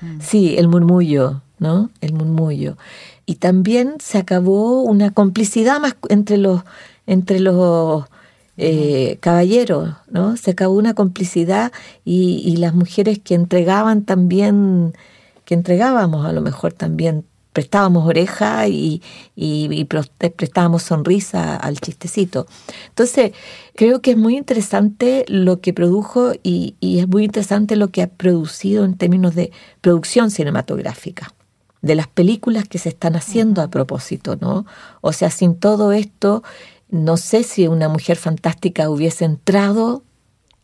[0.00, 0.20] Mm.
[0.20, 1.90] Sí, el murmullo, ¿no?
[2.00, 2.76] El murmullo.
[3.26, 6.62] Y también se acabó una complicidad más entre los,
[7.06, 8.04] entre los
[8.62, 10.36] eh, caballeros, ¿no?
[10.36, 11.72] Se acabó una complicidad
[12.04, 14.94] y, y, las mujeres que entregaban también,
[15.44, 19.02] que entregábamos a lo mejor también prestábamos oreja y,
[19.34, 22.46] y, prestábamos sonrisa al chistecito.
[22.88, 23.32] Entonces,
[23.74, 28.08] creo que es muy interesante lo que produjo y, es muy interesante lo que ha
[28.08, 31.34] producido en términos de producción cinematográfica,
[31.82, 34.66] de las películas que se están haciendo a propósito, ¿no?
[35.00, 36.42] O sea, sin todo esto,
[36.90, 40.02] no sé si una mujer fantástica hubiese entrado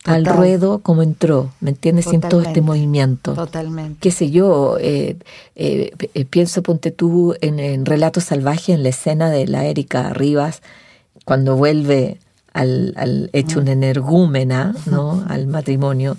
[0.05, 2.07] al ruedo como entró, ¿me entiendes?
[2.07, 3.35] Sin todo este movimiento.
[3.35, 3.99] Totalmente.
[4.01, 5.17] Qué sé yo, eh,
[5.57, 10.11] eh, eh, pienso, ponte tú, en, en Relato Salvaje, en la escena de la Erika
[10.11, 10.63] Rivas,
[11.25, 12.19] cuando vuelve
[12.53, 15.25] al, al hecho una energúmena, ¿no?
[15.29, 16.17] Al matrimonio.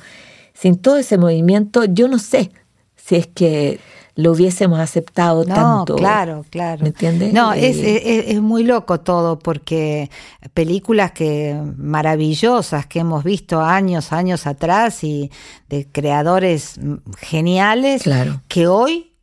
[0.53, 2.51] Sin todo ese movimiento, yo no sé
[2.95, 3.79] si es que
[4.17, 5.95] lo hubiésemos aceptado no, tanto.
[5.95, 6.81] Claro, claro.
[6.81, 7.31] ¿Me entiendes?
[7.31, 10.09] No, es, es, muy loco todo porque
[10.53, 15.31] películas que maravillosas que hemos visto años, años atrás y
[15.69, 16.79] de creadores
[17.19, 18.41] geniales claro.
[18.47, 19.13] que hoy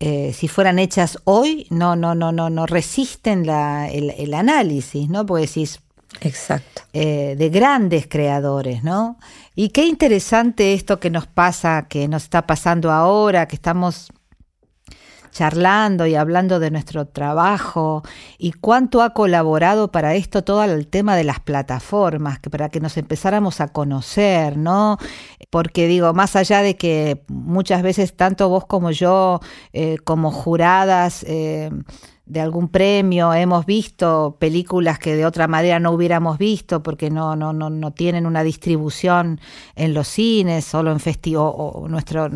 [0.00, 5.24] eh, si fueran hechas hoy, no, no, no, no, no resisten la, el, análisis, ¿no?
[5.24, 5.80] Porque decís,
[6.20, 6.82] Exacto.
[6.92, 9.18] Eh, de grandes creadores, ¿no?
[9.54, 14.12] Y qué interesante esto que nos pasa, que nos está pasando ahora, que estamos
[15.34, 18.02] charlando y hablando de nuestro trabajo
[18.38, 22.78] y cuánto ha colaborado para esto todo el tema de las plataformas, que para que
[22.78, 24.96] nos empezáramos a conocer, ¿no?
[25.50, 29.40] Porque digo, más allá de que muchas veces tanto vos como yo,
[29.72, 31.70] eh, como juradas, eh,
[32.26, 37.36] de algún premio, hemos visto películas que de otra manera no hubiéramos visto porque no,
[37.36, 39.40] no, no, no tienen una distribución
[39.74, 42.30] en los cines, solo en festivos, o nuestro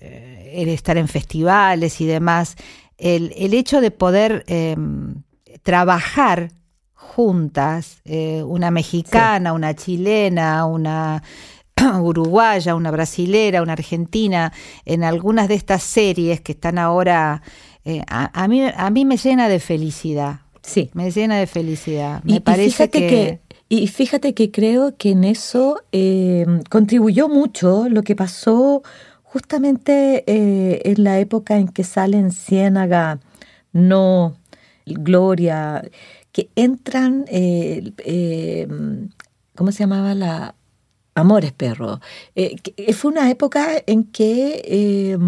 [0.00, 2.56] eh, el estar en festivales y demás,
[2.96, 5.22] el, hecho de poder em,
[5.62, 6.50] trabajar
[6.94, 11.22] juntas, eh, una mexicana, una chilena, una
[12.00, 14.52] uruguaya, una brasilera, una argentina,
[14.84, 17.42] en algunas de estas series que están ahora,
[17.84, 20.40] eh, a, mí, a mí me llena de felicidad.
[20.62, 20.90] Sí.
[20.92, 22.22] Me llena de felicidad.
[22.24, 28.14] Me parece que, Y fíjate que creo que en eso em, contribuyó mucho lo que
[28.14, 28.82] pasó
[29.32, 33.20] justamente eh, en la época en que salen Ciénaga,
[33.72, 34.36] No,
[34.86, 35.82] Gloria,
[36.32, 38.66] que entran, eh, eh,
[39.54, 40.54] ¿cómo se llamaba la?
[41.14, 42.00] Amores Perro.
[42.94, 45.18] fue una época en que,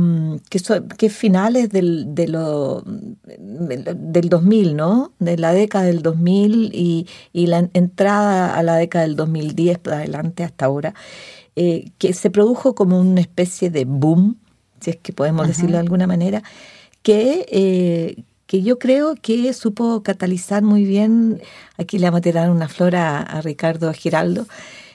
[0.49, 0.61] que,
[0.97, 5.13] que, finales del, de lo, del 2000, ¿no?
[5.19, 9.97] De la década del 2000 y, y la entrada a la década del 2010 para
[9.97, 10.95] adelante hasta ahora,
[11.63, 14.39] eh, que se produjo como una especie de boom,
[14.81, 16.43] si es que podemos decirlo de alguna manera,
[17.03, 21.43] que, eh, que yo creo que supo catalizar muy bien,
[21.77, 24.47] aquí le vamos a tirar una flor a, Ricardo Giraldo,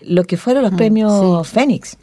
[0.02, 1.98] lo que fueron los mm, premios Fénix,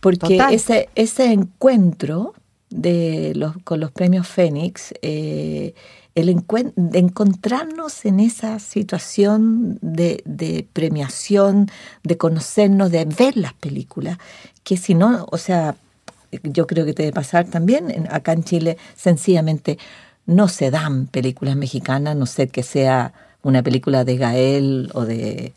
[0.00, 2.34] porque ese, ese encuentro
[2.68, 5.72] de los, con los premios Fénix, eh,
[6.16, 6.34] el
[6.76, 11.70] de encontrarnos en esa situación de, premiación,
[12.02, 14.16] de conocernos, de ver las películas,
[14.64, 15.76] que si no, o sea,
[16.42, 19.78] yo creo que debe pasar también acá en Chile, sencillamente
[20.24, 23.12] no se dan películas mexicanas, no sé que sea
[23.42, 25.52] una película de Gael o de,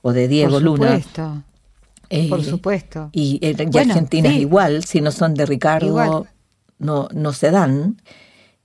[0.00, 1.02] o de Diego Luna.
[2.08, 3.10] Eh, Por supuesto.
[3.10, 6.28] Y, eh, Argentina igual, si no son de Ricardo,
[6.78, 7.96] no, no se dan.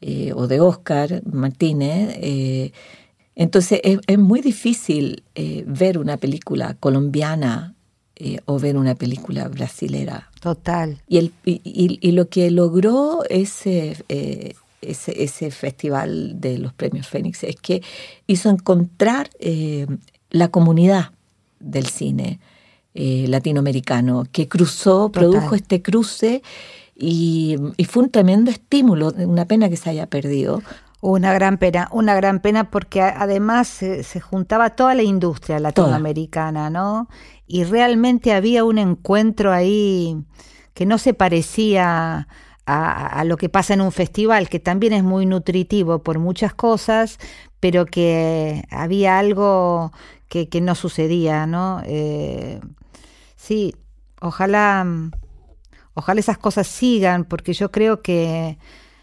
[0.02, 2.16] Eh, o de Oscar Martínez.
[2.22, 2.72] Eh,
[3.36, 7.76] entonces es, muy difícil eh, ver una película colombiana
[8.46, 10.30] o ver una película brasilera.
[10.42, 11.02] Total.
[11.08, 13.96] Y, el, y, lo que logró ese,
[14.82, 17.82] ese, ese, festival de los premios Fénix es que
[18.28, 19.30] hizo encontrar
[20.32, 21.12] la comunidad
[21.62, 22.42] del cine
[22.94, 26.42] latinoamericano, que cruzó, produjo este cruce
[27.00, 30.62] y, fue un tremendo estímulo, una pena que se haya perdido,
[31.02, 37.08] Una gran pena, una gran pena porque además se, juntaba toda la industria latinoamericana, ¿no?
[37.48, 40.18] Y realmente había un encuentro ahí
[40.74, 42.28] que no se parecía
[42.66, 47.18] a, lo que pasa en un festival, que también es muy nutritivo por muchas cosas,
[47.60, 49.92] pero que había algo
[50.28, 51.82] que, no sucedía, ¿no?
[51.86, 52.60] Eh,
[53.36, 53.74] sí,
[54.22, 54.86] ojalá,
[56.00, 58.58] ojalá esas cosas sigan, porque yo creo que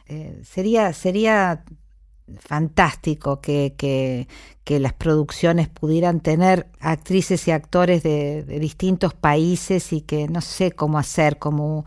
[0.06, 1.64] eh, sería, sería
[2.38, 4.26] fantástico que, que,
[4.80, 10.98] las producciones pudieran tener actrices y actores de, distintos países y que no sé cómo
[10.98, 11.84] hacer, como,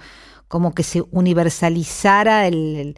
[0.47, 2.95] como que se universalizara el,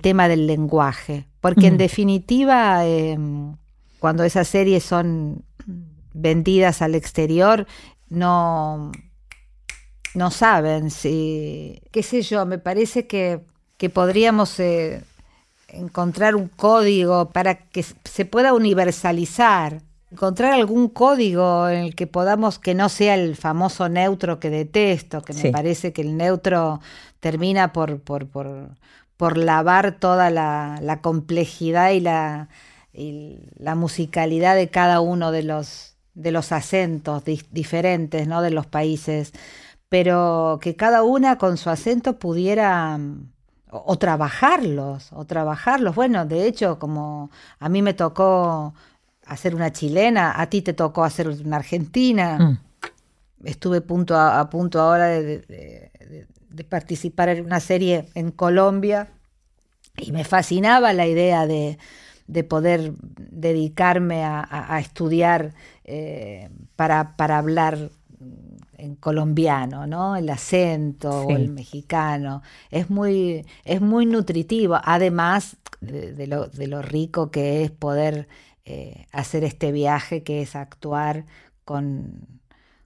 [0.00, 1.26] tema del lenguaje.
[1.40, 3.56] Porque en definitiva, em,
[3.98, 5.44] cuando esas series son
[6.14, 7.66] vendidas al exterior,
[8.08, 8.90] no,
[10.14, 13.40] no saben si, qué sé yo, me parece que,
[13.76, 14.58] que podríamos...
[14.60, 15.02] Eh,
[15.68, 22.58] encontrar un código para que se pueda universalizar, encontrar algún código en el que podamos
[22.58, 26.80] que no sea el famoso neutro que detesto, que me parece que el neutro
[27.20, 28.70] termina por, por, por,
[29.16, 32.48] por lavar toda la, la complejidad y la,
[32.92, 38.40] y la musicalidad de cada uno de los, de los acentos diferentes ¿no?
[38.40, 39.32] de los países,
[39.88, 42.98] pero que cada una con su acento pudiera
[43.70, 45.94] o, trabajarlos, o trabajarlos.
[45.94, 48.74] Bueno, de hecho, como a mí me tocó
[49.26, 52.38] hacer una chilena, a ti te tocó hacer una argentina.
[52.38, 52.58] Mm.
[53.44, 56.26] Estuve punto a, punto ahora de,
[56.68, 59.08] participar en una serie en Colombia
[59.96, 61.78] y me fascinaba la idea de,
[62.48, 67.90] poder dedicarme a, estudiar eh, para, para hablar
[68.78, 70.16] en colombiano, ¿no?
[70.16, 72.42] El acento o el mexicano.
[72.70, 78.28] Es muy, es muy nutritivo, además de, lo, de lo, rico que es poder
[78.64, 81.26] eh, hacer este viaje, que es actuar
[81.64, 82.28] con,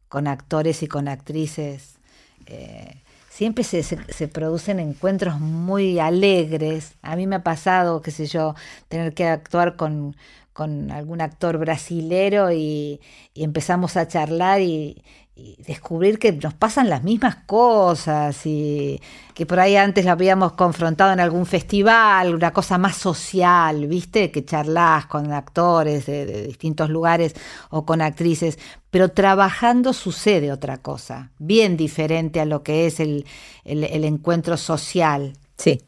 [0.08, 1.98] con actores y con actrices.
[2.46, 6.94] Eh, siempre se, se, producen encuentros muy alegres.
[7.02, 8.54] A mí me ha pasado, qué sé yo,
[8.88, 10.16] tener que actuar con,
[10.52, 13.00] con algún actor brasilero y,
[13.34, 15.02] y empezamos a charlar y,
[15.34, 19.00] y descubrir que nos pasan las mismas cosas y
[19.34, 24.30] que por ahí antes lo habíamos confrontado en algún festival, una cosa más social, ¿viste?
[24.30, 27.34] Que charlas con actores de, distintos lugares
[27.70, 28.58] o con actrices,
[28.90, 33.24] pero trabajando sucede otra cosa, bien diferente a lo que es el,
[33.64, 35.32] encuentro social.
[35.56, 35.80] Sí.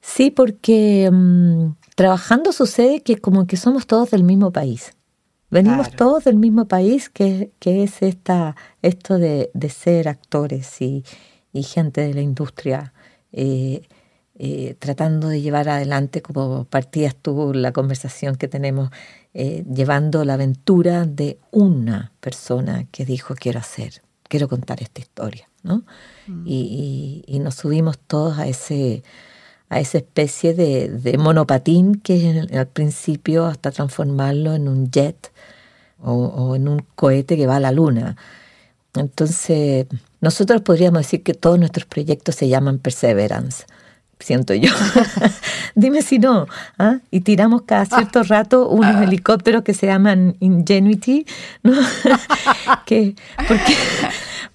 [0.00, 4.92] Sí, porque mm, trabajando sucede que como que somos todos del mismo país.
[5.50, 11.04] Venimos todos del mismo país, que, es esta, esto de, ser actores y,
[11.54, 12.92] gente de la industria,
[13.32, 13.82] eh,
[14.38, 18.90] eh, tratando de llevar adelante, como partías tú la conversación que tenemos,
[19.34, 25.48] eh, llevando la aventura de una persona que dijo quiero hacer, quiero contar esta historia,
[25.64, 25.84] ¿no?
[26.28, 26.44] Mm.
[26.46, 29.02] y, nos subimos todos a ese
[29.68, 35.32] a esa especie de, monopatín que al principio hasta transformarlo en un jet
[36.00, 38.16] o, en un cohete que va a la luna.
[38.94, 39.86] Entonces,
[40.20, 43.64] nosotros podríamos decir que todos nuestros proyectos se llaman Perseverance,
[44.18, 44.72] siento yo.
[45.74, 46.46] Dime si no.
[46.78, 46.98] ¿ah?
[47.10, 49.04] Y tiramos cada cierto rato unos ah.
[49.04, 51.26] helicópteros que se llaman Ingenuity,
[51.62, 51.74] ¿no?
[52.86, 53.14] que,
[53.46, 53.76] porque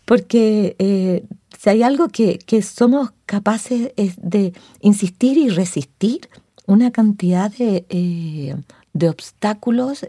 [0.05, 1.23] porque eh,
[1.63, 6.27] si hay algo que, somos capaces de insistir y resistir
[6.65, 8.55] una cantidad de, eh,
[8.91, 10.05] de obstáculos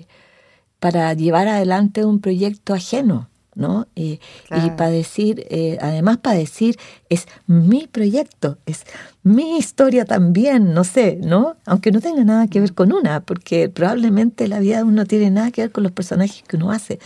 [0.81, 3.87] para llevar adelante un proyecto ajeno, ¿no?
[3.95, 6.77] y para decir, eh, además para decir,
[7.09, 8.83] es mi proyecto, es
[9.23, 11.55] mi historia también, no sé, ¿no?
[11.67, 15.31] Aunque no tenga nada que ver con una, porque probablemente la vida de uno tiene
[15.31, 16.99] nada que ver con los personajes que uno hace.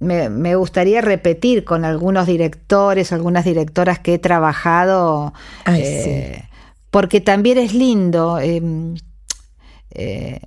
[0.00, 5.32] Me, gustaría repetir con algunos directores, algunas directoras que he trabajado,
[5.66, 6.42] eh,
[6.90, 8.38] porque también es lindo.
[8.38, 8.96] Em,
[9.90, 10.40] eh,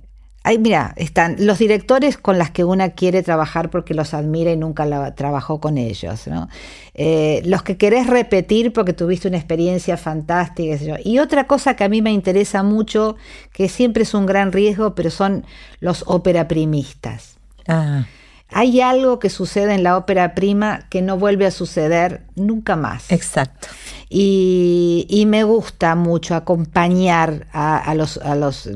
[0.58, 4.86] mira, están los directores con las que una quiere trabajar porque los admira y nunca
[4.86, 6.48] la, trabajó con ellos, ¿no?
[6.94, 10.98] Eh, los que querés repetir porque tuviste una experiencia fantástica.
[11.04, 13.16] Y otra cosa que a mí me interesa mucho,
[13.52, 15.44] que siempre es un gran riesgo, pero son
[15.80, 17.36] los ópera primistas.
[17.66, 18.06] Ah.
[18.50, 23.10] Hay algo que sucede en la ópera prima que no vuelve a suceder nunca más.
[23.12, 23.68] Exacto.
[24.10, 28.68] Y, me gusta mucho acompañar a los, a los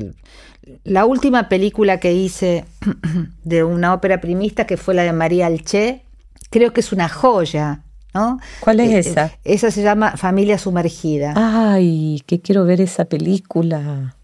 [0.83, 2.65] la última película que hice
[3.43, 6.03] de una ópera primista, que fue la de María Alché,
[6.49, 7.81] creo que es una joya
[8.13, 8.39] ¿no?
[8.59, 9.25] ¿Cuál es Eh, esa?
[9.25, 11.33] eh, esa se llama Familia Sumergida.
[11.35, 14.15] Ay, que quiero ver esa película.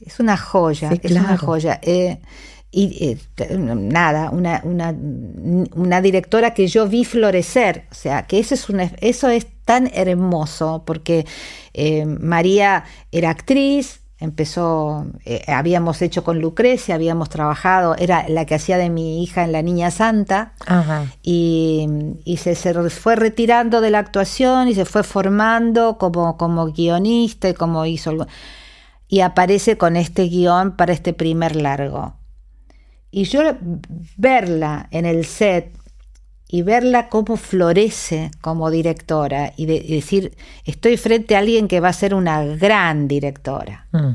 [0.00, 1.78] Es una joya, Sí, es una joya.
[1.82, 2.20] Eh,
[2.72, 4.94] y eh, nada, una, una,
[5.74, 9.90] una directora que yo vi florecer, o sea, que eso es, una, eso es tan
[9.92, 11.26] hermoso, porque
[11.74, 18.54] eh, María era actriz, empezó, eh, habíamos hecho con Lucrecia, habíamos trabajado, era la que
[18.54, 21.06] hacía de mi hija en La Niña Santa, Ajá.
[21.22, 21.88] y,
[22.24, 27.48] y se, se fue retirando de la actuación y se fue formando como, como guionista
[27.48, 28.28] y como hizo.
[29.08, 32.19] Y aparece con este guion para este primer largo.
[33.10, 33.42] Y yo
[34.16, 35.76] verla en el set
[36.48, 41.80] y verla cómo florece como directora y, de- y decir, estoy frente a alguien que
[41.80, 44.14] va a ser una gran directora Mm.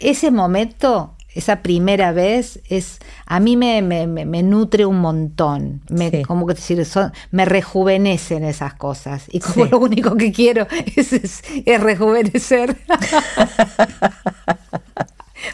[0.00, 5.80] ese momento, esa primera vez, es a mí me, me- me- nutre un montón.
[5.88, 6.22] Me, Sí.
[6.24, 9.24] como que decir, son- me rejuvenecen esas cosas.
[9.32, 9.70] Y como Sí.
[9.70, 12.76] lo único que quiero es, es- es rejuvenecer.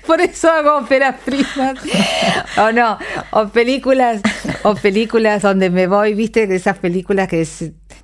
[0.07, 1.79] Por eso hago óperas primas.
[2.59, 2.99] O no,
[3.31, 4.21] o películas,
[4.63, 7.47] o películas donde me voy, viste, de esas películas que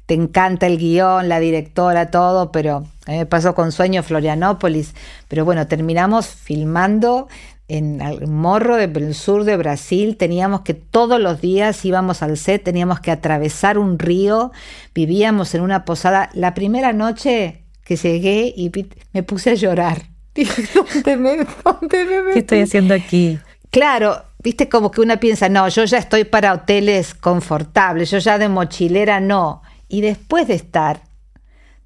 [0.07, 4.95] te encanta el guion, la directora, todo, pero a mí me pasó con Sueño Florianópolis.
[5.28, 7.28] Pero bueno, terminamos filmando
[7.68, 10.16] en el Morro del sur de Brasil.
[10.16, 14.53] Teníamos que todos los días íbamos al set, teníamos que atravesar un río,
[14.95, 16.30] vivíamos en una posada.
[16.35, 18.70] La primera noche que llegué y
[19.12, 20.14] me puse a llorar.
[20.74, 22.62] ¿dónde me, dónde me ¿Qué estoy metí?".
[22.62, 23.45] haciendo aquí?
[23.70, 28.39] Claro, viste como que una piensa, no, yo ya estoy para hoteles confortables, yo ya
[28.39, 29.62] de mochilera no.
[29.89, 31.03] Y después de estar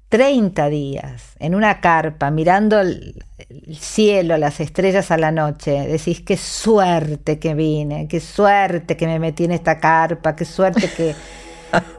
[0.09, 6.21] 30 días en una carpa mirando el, el cielo, las estrellas a la noche, decís,
[6.21, 11.15] qué suerte que vine, qué suerte que me metí en esta carpa, qué suerte que,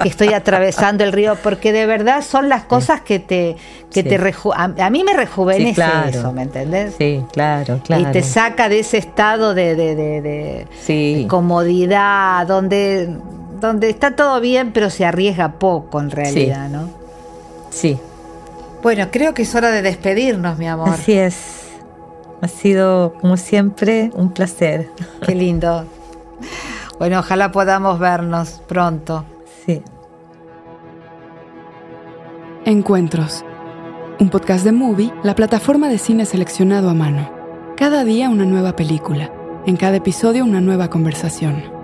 [0.02, 3.56] que estoy atravesando el río, porque de verdad son las cosas que te,
[3.90, 4.08] que Sí.
[4.08, 6.08] te reju- a, a mí me rejuvenece Sí, claro.
[6.08, 6.94] eso, ¿me entendés?
[6.98, 8.02] Sí, claro, claro.
[8.08, 11.22] Y te saca de ese estado de, de- de- de- Sí.
[11.22, 13.08] de comodidad, donde,
[13.60, 16.88] donde está todo bien, pero se arriesga poco en realidad, ¿no?
[17.70, 17.98] Sí,
[18.82, 20.88] Bueno, creo que es hora de despedirnos, mi amor.
[20.88, 21.36] así es.
[22.42, 24.88] Ha sido, como siempre, un placer.
[25.26, 25.84] Qué lindo.
[26.98, 29.26] Bueno, ojalá podamos vernos pronto.
[32.64, 33.44] Encuentros.
[34.18, 37.30] Un podcast de Movie, la plataforma de cine seleccionado a mano.
[37.76, 39.32] Cada día una nueva película.
[39.66, 41.80] En cada episodio una nueva conversación.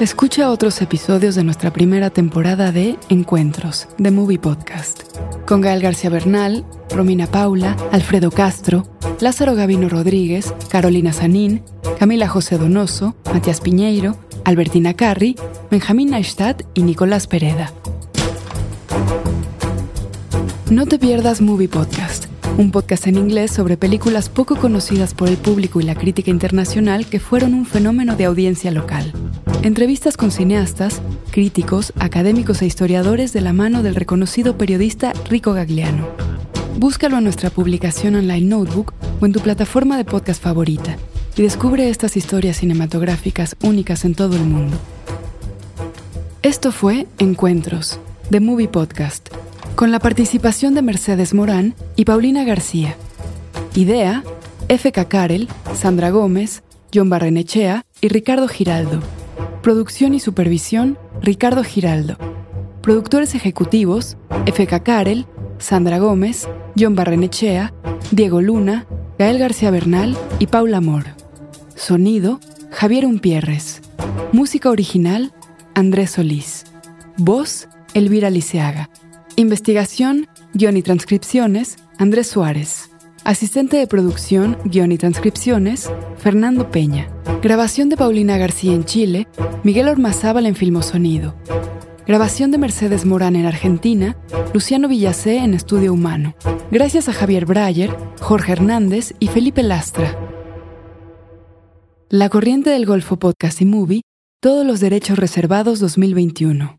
[0.00, 5.04] Escucha otros episodios de nuestra primera temporada de Encuentros, de Movie Podcast,
[5.46, 8.88] con Gael García Bernal, Romina Paula, Alfredo Castro,
[9.20, 11.62] Lázaro Gavino Rodríguez, Carolina Sanín,
[11.96, 15.36] Camila José Donoso, Matías Piñeiro, Albertina Carri,
[15.70, 17.72] Benjamín Neistat y Nicolás Pereda.
[20.70, 22.26] No te pierdas Movie Podcast,
[22.56, 27.06] un podcast en inglés sobre películas poco conocidas por el público y la crítica internacional
[27.06, 29.12] que fueron un fenómeno de audiencia local.
[29.62, 31.02] Entrevistas con cineastas,
[31.32, 36.06] críticos, académicos e historiadores de la mano del reconocido periodista Rico Gagliano.
[36.78, 40.96] Búscalo en nuestra publicación online Notebook o en tu plataforma de podcast favorita
[41.36, 44.76] y descubre estas historias cinematográficas únicas en todo el mundo.
[46.42, 47.98] Esto fue Encuentros,
[48.30, 49.28] de Movie Podcast,
[49.76, 52.96] con la participación de Mercedes Morán y Paulina García.
[53.74, 54.22] Idea,
[54.68, 55.08] F.K.
[55.08, 56.62] Karel, Sandra Gómez,
[56.92, 59.00] John Barrenechea y Ricardo Giraldo.
[59.62, 62.16] Producción y supervisión, Ricardo Giraldo.
[62.82, 64.16] Productores ejecutivos,
[64.46, 64.80] F.K.
[64.80, 65.26] Karel,
[65.58, 66.48] Sandra Gómez,
[66.78, 67.72] John Barrenechea,
[68.10, 68.86] Diego Luna,
[69.18, 71.04] Gael García Bernal y Paula Mor.
[71.74, 73.80] Sonido, Javier Umpierres.
[74.32, 75.32] Música original,
[75.74, 76.64] Andrés Solís.
[77.16, 78.90] Voz, Elvira Liceaga.
[79.36, 82.90] Investigación, guion y transcripciones, Andrés Suárez.
[83.24, 87.08] Asistente de producción, guion y transcripciones, Fernando Peña.
[87.40, 89.28] Grabación de Paulina García en Chile,
[89.62, 91.34] Miguel Ormazábal en Filmosonido.
[92.06, 94.16] Grabación de Mercedes Morán en Argentina,
[94.52, 96.34] Luciano Villacé en Estudio Humano.
[96.70, 100.18] Gracias a Javier Breyer, Jorge Hernández y Felipe Lastra.
[102.10, 104.02] La Corriente del Golfo Podcast y Movie,
[104.40, 106.78] todos los derechos reservados 2021.